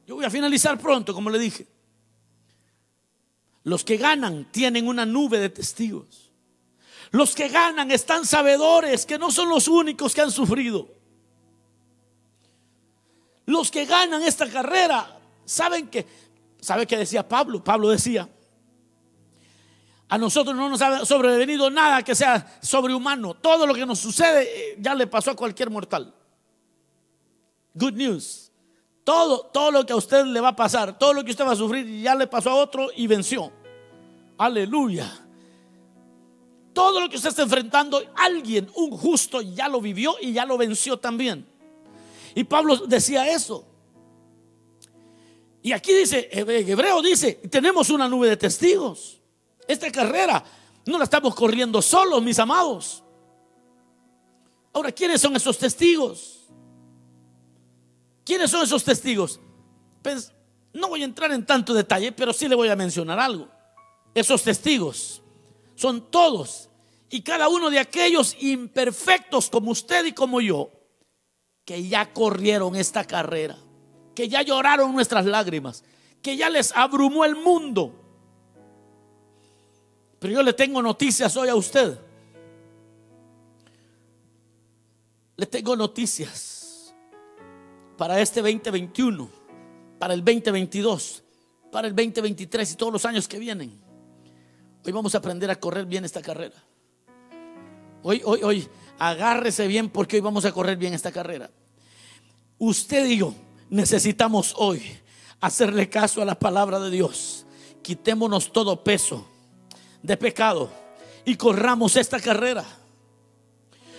Yo 0.06 0.14
voy 0.14 0.24
a 0.24 0.30
finalizar 0.30 0.78
pronto, 0.78 1.12
como 1.12 1.28
le 1.28 1.38
dije. 1.38 1.66
Los 3.64 3.84
que 3.84 3.98
ganan 3.98 4.46
tienen 4.50 4.88
una 4.88 5.04
nube 5.04 5.38
de 5.38 5.50
testigos. 5.50 6.27
Los 7.10 7.34
que 7.34 7.48
ganan 7.48 7.90
están 7.90 8.24
sabedores 8.24 9.06
que 9.06 9.18
no 9.18 9.30
son 9.30 9.48
los 9.48 9.68
únicos 9.68 10.14
que 10.14 10.20
han 10.20 10.30
sufrido. 10.30 10.88
Los 13.46 13.70
que 13.70 13.86
ganan 13.86 14.22
esta 14.22 14.48
carrera 14.48 15.18
saben 15.44 15.88
que, 15.88 16.06
¿sabe 16.60 16.86
qué 16.86 16.98
decía 16.98 17.26
Pablo? 17.26 17.64
Pablo 17.64 17.88
decía, 17.88 18.28
a 20.10 20.18
nosotros 20.18 20.54
no 20.54 20.68
nos 20.68 20.80
ha 20.82 21.04
sobrevenido 21.04 21.70
nada 21.70 22.02
que 22.02 22.14
sea 22.14 22.58
sobrehumano. 22.60 23.34
Todo 23.34 23.66
lo 23.66 23.74
que 23.74 23.86
nos 23.86 23.98
sucede 23.98 24.42
eh, 24.42 24.76
ya 24.78 24.94
le 24.94 25.06
pasó 25.06 25.30
a 25.30 25.36
cualquier 25.36 25.70
mortal. 25.70 26.14
Good 27.74 27.94
news. 27.94 28.50
Todo, 29.04 29.46
todo 29.46 29.70
lo 29.70 29.86
que 29.86 29.92
a 29.92 29.96
usted 29.96 30.24
le 30.24 30.40
va 30.40 30.48
a 30.48 30.56
pasar, 30.56 30.98
todo 30.98 31.14
lo 31.14 31.24
que 31.24 31.30
usted 31.30 31.46
va 31.46 31.52
a 31.52 31.56
sufrir, 31.56 32.02
ya 32.02 32.14
le 32.14 32.26
pasó 32.26 32.50
a 32.50 32.54
otro 32.56 32.88
y 32.94 33.06
venció. 33.06 33.50
Aleluya. 34.36 35.27
Todo 36.78 37.00
lo 37.00 37.08
que 37.10 37.16
usted 37.16 37.30
está 37.30 37.42
enfrentando, 37.42 38.00
alguien, 38.14 38.70
un 38.76 38.92
justo, 38.92 39.40
ya 39.40 39.66
lo 39.66 39.80
vivió 39.80 40.14
y 40.20 40.32
ya 40.32 40.44
lo 40.44 40.56
venció 40.56 40.96
también. 40.96 41.44
Y 42.36 42.44
Pablo 42.44 42.76
decía 42.76 43.28
eso. 43.28 43.66
Y 45.60 45.72
aquí 45.72 45.92
dice, 45.92 46.28
Hebreo 46.30 47.02
dice, 47.02 47.32
tenemos 47.50 47.90
una 47.90 48.08
nube 48.08 48.28
de 48.28 48.36
testigos. 48.36 49.20
Esta 49.66 49.90
carrera 49.90 50.44
no 50.86 50.98
la 50.98 51.02
estamos 51.02 51.34
corriendo 51.34 51.82
solos, 51.82 52.22
mis 52.22 52.38
amados. 52.38 53.02
Ahora, 54.72 54.92
¿quiénes 54.92 55.20
son 55.20 55.34
esos 55.34 55.58
testigos? 55.58 56.46
¿Quiénes 58.24 58.52
son 58.52 58.62
esos 58.62 58.84
testigos? 58.84 59.40
Pues, 60.00 60.32
no 60.72 60.90
voy 60.90 61.02
a 61.02 61.06
entrar 61.06 61.32
en 61.32 61.44
tanto 61.44 61.74
detalle, 61.74 62.12
pero 62.12 62.32
sí 62.32 62.46
le 62.46 62.54
voy 62.54 62.68
a 62.68 62.76
mencionar 62.76 63.18
algo. 63.18 63.48
Esos 64.14 64.44
testigos 64.44 65.20
son 65.74 66.08
todos 66.08 66.67
y 67.10 67.22
cada 67.22 67.48
uno 67.48 67.70
de 67.70 67.78
aquellos 67.78 68.36
imperfectos 68.40 69.48
como 69.48 69.70
usted 69.70 70.04
y 70.06 70.12
como 70.12 70.40
yo, 70.40 70.70
que 71.64 71.86
ya 71.86 72.12
corrieron 72.12 72.76
esta 72.76 73.04
carrera, 73.04 73.56
que 74.14 74.28
ya 74.28 74.42
lloraron 74.42 74.92
nuestras 74.92 75.24
lágrimas, 75.24 75.84
que 76.22 76.36
ya 76.36 76.50
les 76.50 76.74
abrumó 76.74 77.24
el 77.24 77.36
mundo. 77.36 77.94
Pero 80.18 80.34
yo 80.34 80.42
le 80.42 80.52
tengo 80.52 80.82
noticias 80.82 81.36
hoy 81.36 81.48
a 81.48 81.54
usted. 81.54 81.98
Le 85.36 85.46
tengo 85.46 85.76
noticias 85.76 86.94
para 87.96 88.20
este 88.20 88.40
2021, 88.40 89.30
para 89.98 90.14
el 90.14 90.24
2022, 90.24 91.22
para 91.70 91.86
el 91.86 91.94
2023 91.94 92.72
y 92.72 92.76
todos 92.76 92.92
los 92.92 93.04
años 93.04 93.28
que 93.28 93.38
vienen. 93.38 93.80
Hoy 94.84 94.92
vamos 94.92 95.14
a 95.14 95.18
aprender 95.18 95.50
a 95.50 95.56
correr 95.56 95.86
bien 95.86 96.04
esta 96.04 96.20
carrera. 96.20 96.56
Hoy, 98.02 98.22
hoy, 98.24 98.42
hoy, 98.42 98.68
agárrese 98.98 99.66
bien 99.66 99.88
porque 99.88 100.16
hoy 100.16 100.20
vamos 100.20 100.44
a 100.44 100.52
correr 100.52 100.76
bien 100.76 100.94
esta 100.94 101.10
carrera. 101.10 101.50
Usted 102.58 103.06
y 103.06 103.18
yo 103.18 103.34
necesitamos 103.70 104.54
hoy 104.56 104.82
hacerle 105.40 105.88
caso 105.88 106.22
a 106.22 106.24
la 106.24 106.38
palabra 106.38 106.78
de 106.80 106.90
Dios. 106.90 107.44
Quitémonos 107.82 108.52
todo 108.52 108.82
peso 108.82 109.26
de 110.02 110.16
pecado 110.16 110.70
y 111.24 111.36
corramos 111.36 111.96
esta 111.96 112.20
carrera. 112.20 112.64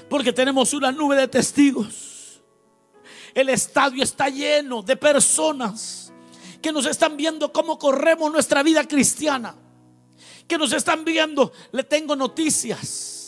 Porque 0.10 0.34
tenemos 0.34 0.74
una 0.74 0.92
nube 0.92 1.16
de 1.16 1.28
testigos. 1.28 2.42
El 3.34 3.50
estadio 3.50 4.04
está 4.04 4.30
lleno 4.30 4.82
de 4.82 4.96
personas 4.96 6.12
que 6.62 6.72
nos 6.72 6.86
están 6.86 7.16
viendo 7.16 7.54
cómo 7.54 7.78
corremos 7.78 8.32
nuestra 8.32 8.64
vida 8.64 8.88
cristiana. 8.88 9.56
Que 10.48 10.58
nos 10.58 10.74
están 10.74 11.06
viendo. 11.06 11.52
Le 11.72 11.84
tengo 11.84 12.16
noticias 12.16 13.19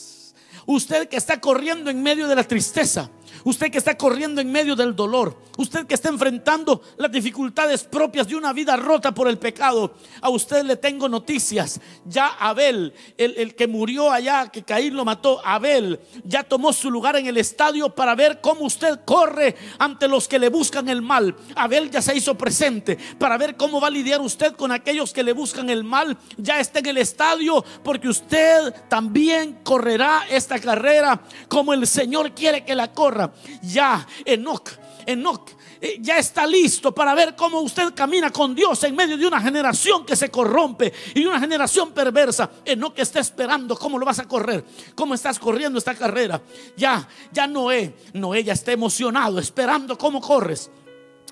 Usted 0.65 1.08
que 1.08 1.17
está 1.17 1.39
corriendo 1.39 1.89
en 1.89 2.02
medio 2.02 2.28
de 2.28 2.36
la 2.36 2.43
tristeza. 2.43 3.10
Usted 3.44 3.72
que 3.72 3.78
está 3.78 3.98
corriendo 3.98 4.42
en 4.42 4.52
medio 4.52 4.76
del 4.76 4.96
dolor, 4.96 5.36
usted 5.58 5.88
que 5.88 5.96
está 5.96 6.10
enfrentando 6.10 6.82
las 6.98 7.12
dificultades 7.12 7.84
propias 7.84 8.28
de 8.28 8.36
una 8.36 8.54
vida 8.54 8.76
rota 8.76 9.14
por 9.14 9.28
el 9.28 9.38
pecado, 9.38 9.96
a 10.22 10.30
usted 10.30 10.64
le 10.64 10.76
tengo 10.76 11.10
noticias. 11.10 11.80
Ya 12.06 12.28
Abel, 12.28 12.94
el, 13.18 13.56
que 13.56 13.68
murió 13.68 14.12
allá, 14.12 14.50
que 14.50 14.64
Caín 14.64 14.96
lo 14.96 15.06
mató, 15.06 15.42
Abel 15.46 16.00
ya 16.24 16.44
tomó 16.44 16.72
su 16.74 16.92
lugar 16.92 17.16
en 17.16 17.28
el 17.28 17.38
estadio 17.38 17.94
para 17.96 18.16
ver 18.16 18.42
cómo 18.42 18.66
usted 18.66 19.00
corre 19.06 19.56
ante 19.80 20.08
los 20.08 20.28
que 20.28 20.40
le 20.40 20.50
buscan 20.50 20.88
el 20.90 21.02
mal. 21.02 21.36
Abel 21.56 21.90
ya 21.90 22.02
se 22.02 22.16
hizo 22.16 22.38
presente 22.38 22.98
para 23.18 23.38
ver 23.38 23.58
cómo 23.58 23.82
va 23.82 23.88
a 23.88 23.92
lidiar 23.92 24.22
usted 24.22 24.56
con 24.56 24.72
aquellos 24.72 25.14
que 25.14 25.24
le 25.24 25.34
buscan 25.34 25.70
el 25.70 25.84
mal. 25.84 26.18
Ya 26.38 26.60
está 26.60 26.80
en 26.80 26.88
el 26.88 26.98
estadio 26.98 27.64
porque 27.84 28.08
usted 28.08 28.74
también 28.88 29.60
correrá 29.64 30.26
esta 30.30 30.60
carrera 30.60 31.22
como 31.48 31.74
el 31.74 31.88
Señor 31.88 32.34
quiere 32.34 32.64
que 32.64 32.76
la 32.76 32.92
corra 32.92 33.31
ya 33.62 34.06
Enoch, 34.26 34.70
Enoch 35.06 35.50
eh, 35.80 35.98
ya 36.00 36.17
está 36.17 36.46
listo 36.46 36.94
para 36.94 37.15
ver 37.15 37.36
cómo 37.36 37.60
usted 37.62 37.94
camina 37.96 38.30
con 38.32 38.54
Dios 38.54 38.84
en 38.84 38.96
medio 38.96 39.17
de 39.17 39.26
una 39.26 39.41
generación 39.41 40.06
que 40.06 40.15
se 40.15 40.30
corrompe 40.30 40.94
y 41.15 41.26
una 41.26 41.39
generación 41.39 41.91
perversa. 41.91 42.50
Enoch 42.63 42.98
está 42.98 43.20
esperando 43.20 43.76
cómo 43.76 43.98
lo 43.98 44.06
vas 44.06 44.20
a 44.20 44.28
correr, 44.28 44.63
cómo 44.96 45.15
estás 45.15 45.39
corriendo 45.39 45.80
esta 45.80 45.96
carrera. 45.96 46.41
Ya, 46.78 47.08
ya 47.32 47.48
Noé, 47.48 47.96
Noé 48.13 48.44
ya 48.44 48.54
está 48.54 48.72
emocionado, 48.72 49.39
esperando 49.39 49.98
cómo 49.98 50.22
corres. 50.22 50.70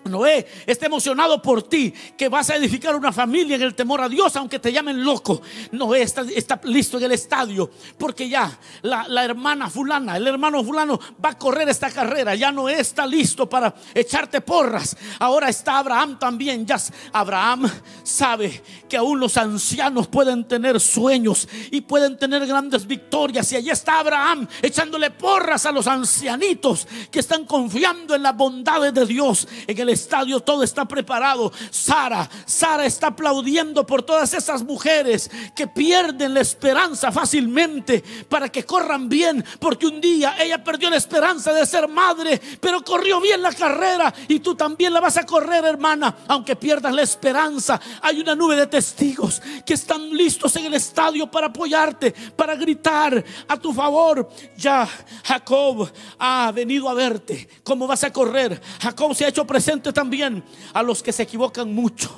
Noé 0.05 0.47
está 0.65 0.85
emocionado 0.85 1.41
por 1.41 1.63
ti, 1.63 1.93
que 2.17 2.29
vas 2.29 2.49
a 2.49 2.55
edificar 2.55 2.95
una 2.95 3.11
familia 3.11 3.55
en 3.55 3.61
el 3.61 3.75
temor 3.75 4.01
a 4.01 4.09
Dios, 4.09 4.35
aunque 4.35 4.59
te 4.59 4.71
llamen 4.71 5.03
loco. 5.03 5.41
Noé 5.71 6.01
está, 6.01 6.23
listo 6.63 6.97
en 6.97 7.03
el 7.03 7.11
estadio, 7.11 7.69
porque 7.97 8.27
ya 8.27 8.57
la, 8.81 9.23
hermana 9.23 9.69
fulana, 9.69 10.17
el 10.17 10.27
hermano 10.27 10.63
fulano 10.63 10.99
va 11.23 11.29
a 11.29 11.37
correr 11.37 11.69
esta 11.69 11.91
carrera. 11.91 12.35
Ya 12.35 12.51
Noé 12.51 12.79
está 12.79 13.05
listo 13.05 13.49
para 13.49 13.73
echarte 13.93 14.41
porras. 14.41 14.95
Ahora 15.19 15.49
está 15.49 15.79
Abraham 15.79 16.17
también. 16.17 16.65
Ya 16.65 16.77
Abraham 17.13 17.69
sabe 18.03 18.61
que 18.87 18.97
aún 18.97 19.19
los 19.19 19.37
ancianos 19.37 20.07
pueden 20.07 20.47
tener 20.47 20.79
sueños 20.79 21.47
y 21.71 21.81
pueden 21.81 22.17
tener 22.17 22.45
grandes 22.47 22.87
victorias. 22.87 23.51
Y 23.51 23.57
allí 23.57 23.69
está 23.69 23.99
Abraham 23.99 24.47
echándole 24.61 25.11
porras 25.11 25.65
a 25.65 25.71
los 25.71 25.87
ancianitos 25.87 26.87
que 27.11 27.19
están 27.19 27.45
confiando 27.45 28.15
en 28.15 28.23
la 28.23 28.31
bondad 28.31 28.91
de 28.91 29.05
Dios. 29.05 29.47
En 29.67 29.77
el 29.77 29.88
estadio 29.89 30.39
todo 30.39 30.63
está 30.63 30.85
preparado. 30.85 31.51
Sara, 31.71 32.29
Sara 32.45 32.85
está 32.85 33.07
aplaudiendo 33.07 33.85
por 33.85 34.03
todas 34.03 34.33
esas 34.33 34.63
mujeres 34.63 35.29
que 35.55 35.67
pierden 35.67 36.33
la 36.33 36.41
esperanza 36.41 37.11
fácilmente 37.11 38.03
para 38.27 38.49
que 38.49 38.65
corran 38.65 39.09
bien, 39.09 39.43
porque 39.59 39.87
un 39.87 40.01
día 40.01 40.35
ella 40.39 40.63
perdió 40.63 40.89
la 40.89 40.97
esperanza 40.97 41.53
de 41.53 41.65
ser 41.65 41.87
madre, 41.87 42.39
pero 42.59 42.83
corrió 42.83 43.21
bien 43.21 43.41
la 43.41 43.53
carrera 43.53 44.13
y 44.27 44.39
tú 44.39 44.55
también 44.55 44.93
la 44.93 44.99
vas 44.99 45.17
a 45.17 45.25
correr, 45.25 45.65
hermana, 45.65 46.15
aunque 46.27 46.55
pierdas 46.55 46.93
la 46.93 47.01
esperanza. 47.01 47.79
Hay 48.01 48.19
una 48.19 48.35
nube 48.35 48.55
de 48.55 48.67
testigos 48.67 49.41
que 49.65 49.73
están 49.73 50.09
listos 50.09 50.55
en 50.55 50.65
el 50.65 50.73
estadio 50.73 51.29
para 51.29 51.47
apoyarte, 51.47 52.11
para 52.35 52.55
gritar 52.55 53.23
a 53.47 53.57
tu 53.57 53.73
favor. 53.73 54.29
Ya 54.57 54.87
Jacob 55.23 55.89
ha 56.17 56.51
venido 56.51 56.89
a 56.89 56.93
verte. 56.93 57.47
¿Cómo 57.63 57.87
vas 57.87 58.03
a 58.03 58.11
correr? 58.11 58.59
Jacob 58.81 59.15
se 59.15 59.25
ha 59.25 59.29
hecho 59.29 59.45
presente 59.45 59.78
también 59.81 60.43
a 60.73 60.83
los 60.83 61.01
que 61.01 61.11
se 61.11 61.23
equivocan 61.23 61.73
mucho, 61.73 62.09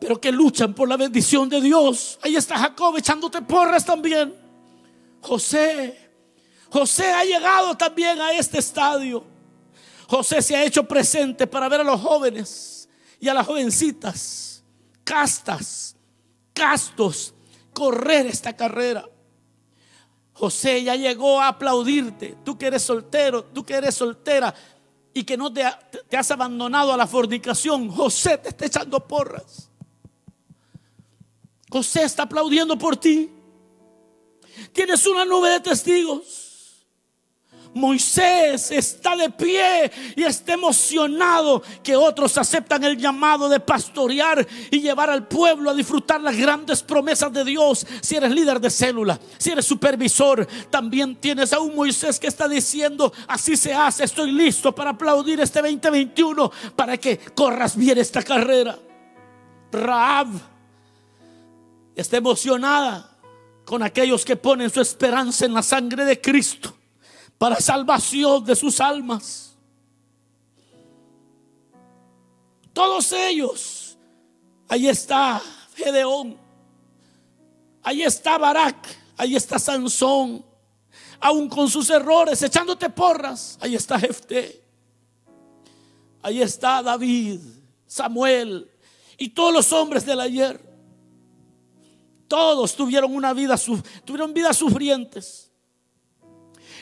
pero 0.00 0.20
que 0.20 0.32
luchan 0.32 0.74
por 0.74 0.88
la 0.88 0.96
bendición 0.96 1.48
de 1.48 1.60
Dios. 1.60 2.18
Ahí 2.22 2.36
está 2.36 2.58
Jacob 2.58 2.96
echándote 2.96 3.42
porras 3.42 3.84
también. 3.84 4.34
José, 5.20 6.10
José 6.70 7.12
ha 7.12 7.24
llegado 7.24 7.76
también 7.76 8.20
a 8.20 8.32
este 8.32 8.58
estadio. 8.58 9.24
José 10.08 10.40
se 10.40 10.56
ha 10.56 10.64
hecho 10.64 10.84
presente 10.84 11.46
para 11.46 11.68
ver 11.68 11.80
a 11.80 11.84
los 11.84 12.00
jóvenes 12.00 12.88
y 13.18 13.28
a 13.28 13.34
las 13.34 13.46
jovencitas, 13.46 14.62
castas, 15.02 15.96
castos, 16.52 17.34
correr 17.72 18.26
esta 18.26 18.54
carrera. 18.54 19.04
José 20.32 20.82
ya 20.82 20.94
llegó 20.94 21.40
a 21.40 21.48
aplaudirte. 21.48 22.36
Tú 22.44 22.58
que 22.58 22.66
eres 22.66 22.82
soltero, 22.82 23.42
tú 23.44 23.64
que 23.64 23.74
eres 23.74 23.94
soltera 23.94 24.54
y 25.16 25.24
que 25.24 25.38
no 25.38 25.50
te, 25.50 25.64
has 25.64 26.30
abandonado 26.30 26.92
a 26.92 26.96
la 26.98 27.06
fornicación. 27.06 27.88
José 27.88 28.36
te 28.36 28.50
está 28.50 28.66
echando 28.66 29.00
porras. 29.00 29.70
José 31.70 32.02
está 32.02 32.24
aplaudiendo 32.24 32.76
por 32.76 32.98
ti. 32.98 33.30
Tienes 34.74 35.06
una 35.06 35.24
nube 35.24 35.48
de 35.48 35.60
testigos. 35.60 36.45
Moisés 37.76 38.70
está 38.70 39.14
de 39.16 39.28
pie 39.28 39.92
y 40.16 40.22
está 40.22 40.54
emocionado 40.54 41.62
que 41.82 41.94
otros 41.94 42.38
aceptan 42.38 42.82
el 42.84 42.96
llamado 42.96 43.50
de 43.50 43.60
pastorear 43.60 44.46
y 44.70 44.80
llevar 44.80 45.10
al 45.10 45.28
pueblo 45.28 45.68
a 45.68 45.74
disfrutar 45.74 46.22
las 46.22 46.34
grandes 46.34 46.82
promesas 46.82 47.30
de 47.34 47.44
Dios. 47.44 47.86
Si 48.00 48.16
eres 48.16 48.30
líder 48.30 48.60
de 48.60 48.70
célula, 48.70 49.20
si 49.36 49.50
eres 49.50 49.66
supervisor, 49.66 50.48
también 50.70 51.16
tienes 51.16 51.52
a 51.52 51.60
un 51.60 51.76
Moisés 51.76 52.18
que 52.18 52.28
está 52.28 52.48
diciendo, 52.48 53.12
así 53.28 53.58
se 53.58 53.74
hace, 53.74 54.04
estoy 54.04 54.32
listo 54.32 54.74
para 54.74 54.90
aplaudir 54.92 55.38
este 55.40 55.60
2021 55.60 56.50
para 56.74 56.96
que 56.96 57.18
corras 57.18 57.76
bien 57.76 57.98
esta 57.98 58.22
carrera. 58.22 58.78
Raab 59.70 60.28
está 61.94 62.16
emocionada 62.16 63.18
con 63.66 63.82
aquellos 63.82 64.24
que 64.24 64.36
ponen 64.36 64.70
su 64.70 64.80
esperanza 64.80 65.44
en 65.44 65.52
la 65.52 65.62
sangre 65.62 66.06
de 66.06 66.18
Cristo 66.18 66.75
para 67.38 67.60
salvación 67.60 68.44
de 68.44 68.56
sus 68.56 68.80
almas. 68.80 69.54
Todos 72.72 73.12
ellos, 73.12 73.96
ahí 74.68 74.88
está 74.88 75.40
Gedeón, 75.74 76.36
ahí 77.82 78.02
está 78.02 78.36
Barak, 78.36 78.76
ahí 79.16 79.34
está 79.34 79.58
Sansón, 79.58 80.44
aún 81.20 81.48
con 81.48 81.70
sus 81.70 81.88
errores, 81.88 82.42
echándote 82.42 82.90
porras, 82.90 83.58
ahí 83.60 83.74
está 83.74 83.98
Jefté, 83.98 84.62
ahí 86.20 86.42
está 86.42 86.82
David, 86.82 87.40
Samuel 87.86 88.70
y 89.16 89.30
todos 89.30 89.52
los 89.54 89.72
hombres 89.72 90.04
del 90.04 90.20
ayer. 90.20 90.64
Todos 92.28 92.74
tuvieron 92.74 93.14
una 93.14 93.32
vida, 93.32 93.56
tuvieron 94.04 94.34
vidas 94.34 94.56
sufrientes 94.56 95.45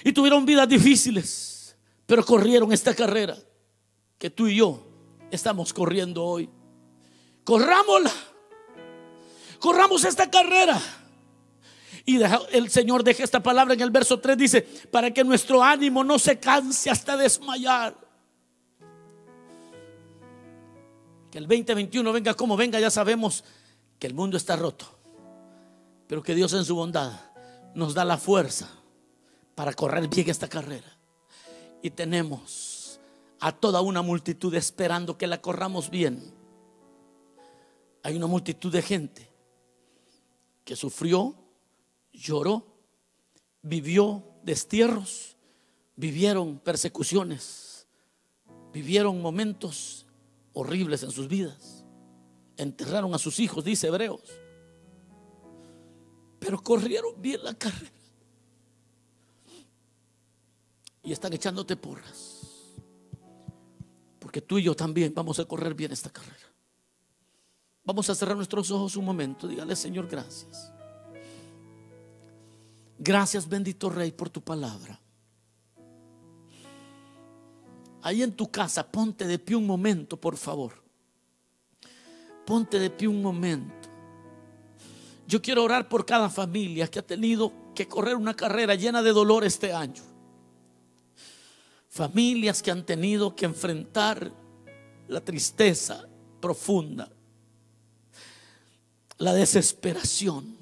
y 0.04 0.12
tuvieron 0.12 0.44
vidas 0.44 0.68
difíciles, 0.68 1.76
pero 2.04 2.24
corrieron 2.24 2.70
esta 2.72 2.94
carrera 2.94 3.36
que 4.18 4.28
tú 4.28 4.46
y 4.46 4.56
yo 4.56 4.86
estamos 5.30 5.72
corriendo 5.72 6.22
hoy. 6.22 6.48
Corrámosla. 7.42 8.12
Corramos 9.58 10.04
esta 10.04 10.30
carrera. 10.30 10.80
Y 12.04 12.20
el 12.52 12.68
Señor 12.68 13.02
deja 13.02 13.24
esta 13.24 13.42
palabra 13.42 13.72
en 13.72 13.80
el 13.80 13.90
verso 13.90 14.20
3, 14.20 14.36
dice, 14.36 14.60
para 14.90 15.10
que 15.10 15.24
nuestro 15.24 15.62
ánimo 15.62 16.04
no 16.04 16.18
se 16.18 16.38
canse 16.38 16.90
hasta 16.90 17.16
desmayar. 17.16 17.96
Que 21.30 21.38
el 21.38 21.48
2021 21.48 22.12
venga 22.12 22.34
como 22.34 22.58
venga, 22.58 22.78
ya 22.78 22.90
sabemos 22.90 23.42
que 23.98 24.06
el 24.06 24.12
mundo 24.12 24.36
está 24.36 24.54
roto. 24.54 24.84
Pero 26.06 26.22
que 26.22 26.34
Dios 26.34 26.52
en 26.52 26.66
su 26.66 26.76
bondad 26.76 27.10
nos 27.74 27.94
da 27.94 28.04
la 28.04 28.18
fuerza 28.18 28.83
para 29.54 29.72
correr 29.72 30.08
bien 30.08 30.28
esta 30.28 30.48
carrera. 30.48 30.98
Y 31.82 31.90
tenemos 31.90 33.00
a 33.40 33.52
toda 33.52 33.80
una 33.80 34.02
multitud 34.02 34.54
esperando 34.54 35.18
que 35.18 35.26
la 35.26 35.40
corramos 35.40 35.90
bien. 35.90 36.32
Hay 38.02 38.16
una 38.16 38.26
multitud 38.26 38.72
de 38.72 38.82
gente 38.82 39.30
que 40.64 40.76
sufrió, 40.76 41.34
lloró, 42.12 42.66
vivió 43.62 44.24
destierros, 44.42 45.36
vivieron 45.96 46.58
persecuciones, 46.58 47.86
vivieron 48.72 49.20
momentos 49.20 50.06
horribles 50.52 51.02
en 51.02 51.10
sus 51.10 51.28
vidas. 51.28 51.84
Enterraron 52.56 53.14
a 53.14 53.18
sus 53.18 53.40
hijos, 53.40 53.64
dice 53.64 53.88
Hebreos. 53.88 54.22
Pero 56.38 56.62
corrieron 56.62 57.20
bien 57.20 57.42
la 57.42 57.54
carrera 57.54 57.93
y 61.04 61.12
están 61.12 61.32
echándote 61.34 61.76
porras. 61.76 62.40
Porque 64.18 64.40
tú 64.40 64.58
y 64.58 64.62
yo 64.62 64.74
también 64.74 65.12
vamos 65.14 65.38
a 65.38 65.44
correr 65.44 65.74
bien 65.74 65.92
esta 65.92 66.10
carrera. 66.10 66.34
Vamos 67.84 68.08
a 68.08 68.14
cerrar 68.14 68.36
nuestros 68.36 68.70
ojos 68.70 68.96
un 68.96 69.04
momento. 69.04 69.46
Dígale, 69.46 69.76
Señor, 69.76 70.08
gracias. 70.08 70.72
Gracias, 72.98 73.46
bendito 73.46 73.90
Rey, 73.90 74.12
por 74.12 74.30
tu 74.30 74.40
palabra. 74.40 74.98
Ahí 78.00 78.22
en 78.22 78.32
tu 78.32 78.50
casa, 78.50 78.90
ponte 78.90 79.26
de 79.26 79.38
pie 79.38 79.56
un 79.56 79.66
momento, 79.66 80.18
por 80.18 80.36
favor. 80.36 80.82
Ponte 82.46 82.78
de 82.78 82.88
pie 82.88 83.08
un 83.08 83.20
momento. 83.20 83.88
Yo 85.26 85.40
quiero 85.40 85.64
orar 85.64 85.88
por 85.88 86.06
cada 86.06 86.30
familia 86.30 86.86
que 86.86 86.98
ha 86.98 87.06
tenido 87.06 87.52
que 87.74 87.88
correr 87.88 88.16
una 88.16 88.34
carrera 88.34 88.74
llena 88.74 89.02
de 89.02 89.12
dolor 89.12 89.44
este 89.44 89.72
año 89.72 90.13
familias 91.94 92.60
que 92.60 92.72
han 92.72 92.84
tenido 92.84 93.36
que 93.36 93.44
enfrentar 93.44 94.32
la 95.06 95.20
tristeza 95.20 96.04
profunda, 96.40 97.08
la 99.18 99.32
desesperación. 99.32 100.56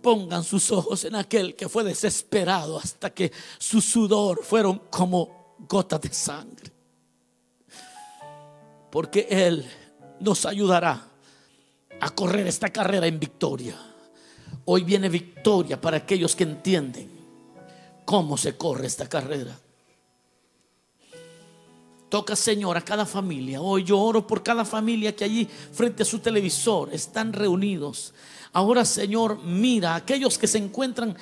Pongan 0.00 0.44
sus 0.44 0.70
ojos 0.70 1.04
en 1.04 1.16
aquel 1.16 1.56
que 1.56 1.68
fue 1.68 1.82
desesperado 1.82 2.78
hasta 2.78 3.10
que 3.10 3.32
su 3.58 3.80
sudor 3.80 4.44
fueron 4.44 4.82
como 4.88 5.56
gotas 5.68 6.00
de 6.00 6.12
sangre. 6.14 6.70
Porque 8.88 9.26
Él 9.28 9.68
nos 10.20 10.46
ayudará 10.46 11.08
a 12.00 12.10
correr 12.10 12.46
esta 12.46 12.70
carrera 12.70 13.08
en 13.08 13.18
victoria. 13.18 13.76
Hoy 14.64 14.84
viene 14.84 15.08
victoria 15.08 15.80
para 15.80 15.96
aquellos 15.96 16.36
que 16.36 16.44
entienden 16.44 17.19
cómo 18.10 18.36
se 18.36 18.56
corre 18.56 18.88
esta 18.88 19.08
carrera. 19.08 19.56
Toca, 22.08 22.34
Señor, 22.34 22.76
a 22.76 22.80
cada 22.80 23.06
familia. 23.06 23.60
Hoy 23.60 23.84
yo 23.84 24.00
oro 24.00 24.26
por 24.26 24.42
cada 24.42 24.64
familia 24.64 25.14
que 25.14 25.22
allí 25.22 25.48
frente 25.72 26.02
a 26.02 26.06
su 26.06 26.18
televisor 26.18 26.92
están 26.92 27.32
reunidos. 27.32 28.12
Ahora, 28.52 28.84
Señor, 28.84 29.40
mira 29.44 29.92
a 29.92 29.94
aquellos 29.94 30.38
que 30.38 30.48
se 30.48 30.58
encuentran 30.58 31.16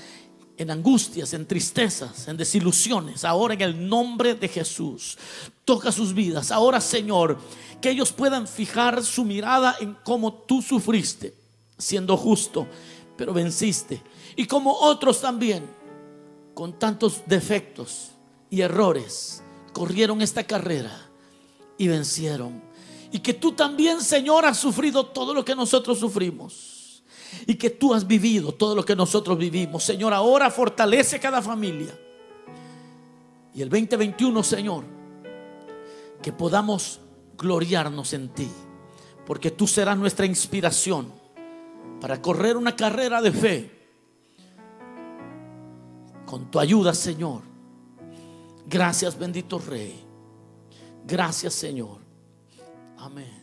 en 0.57 0.70
angustias, 0.70 1.35
en 1.35 1.44
tristezas, 1.44 2.27
en 2.27 2.38
desilusiones. 2.38 3.22
Ahora 3.22 3.53
en 3.53 3.61
el 3.61 3.87
nombre 3.87 4.35
de 4.35 4.48
Jesús, 4.48 5.18
toca 5.66 5.92
sus 5.92 6.14
vidas. 6.14 6.51
Ahora, 6.51 6.81
Señor, 6.81 7.38
que 7.83 7.90
ellos 7.90 8.12
puedan 8.12 8.48
fijar 8.48 9.05
su 9.05 9.27
mirada 9.27 9.77
en 9.79 9.94
cómo 10.05 10.33
tú 10.33 10.62
sufriste, 10.62 11.35
siendo 11.77 12.16
justo, 12.16 12.66
pero 13.14 13.35
venciste. 13.35 14.03
Y 14.37 14.46
como 14.46 14.72
otros 14.72 15.20
también 15.20 15.77
con 16.59 16.73
tantos 16.73 17.23
defectos 17.25 18.11
y 18.51 18.62
errores, 18.62 19.44
corrieron 19.73 20.21
esta 20.21 20.42
carrera 20.42 21.09
y 21.77 21.87
vencieron. 21.87 22.61
Y 23.12 23.21
que 23.21 23.33
tú 23.33 23.53
también, 23.53 24.01
Señor, 24.01 24.44
has 24.44 24.59
sufrido 24.59 25.07
todo 25.07 25.33
lo 25.33 25.44
que 25.44 25.55
nosotros 25.55 26.01
sufrimos. 26.01 27.05
Y 27.47 27.55
que 27.55 27.71
tú 27.71 27.94
has 27.94 28.05
vivido 28.05 28.51
todo 28.51 28.75
lo 28.75 28.85
que 28.85 28.97
nosotros 28.97 29.38
vivimos. 29.38 29.85
Señor, 29.85 30.12
ahora 30.12 30.51
fortalece 30.51 31.21
cada 31.21 31.40
familia. 31.40 31.97
Y 33.55 33.62
el 33.62 33.68
2021, 33.68 34.42
Señor, 34.42 34.83
que 36.21 36.33
podamos 36.33 36.99
gloriarnos 37.38 38.14
en 38.14 38.31
ti. 38.31 38.51
Porque 39.25 39.53
tú 39.53 39.68
serás 39.68 39.97
nuestra 39.97 40.27
inspiración 40.27 41.12
para 42.01 42.21
correr 42.21 42.57
una 42.57 42.75
carrera 42.75 43.23
de 43.23 43.31
fe 43.31 43.78
con 46.29 46.51
tu 46.51 46.61
ayuda, 46.61 46.93
Señor. 46.93 47.41
Gracias, 48.67 49.19
bendito 49.19 49.59
Rey. 49.59 49.99
Gracias, 51.07 51.55
Señor. 51.55 52.01
Amén. 52.99 53.38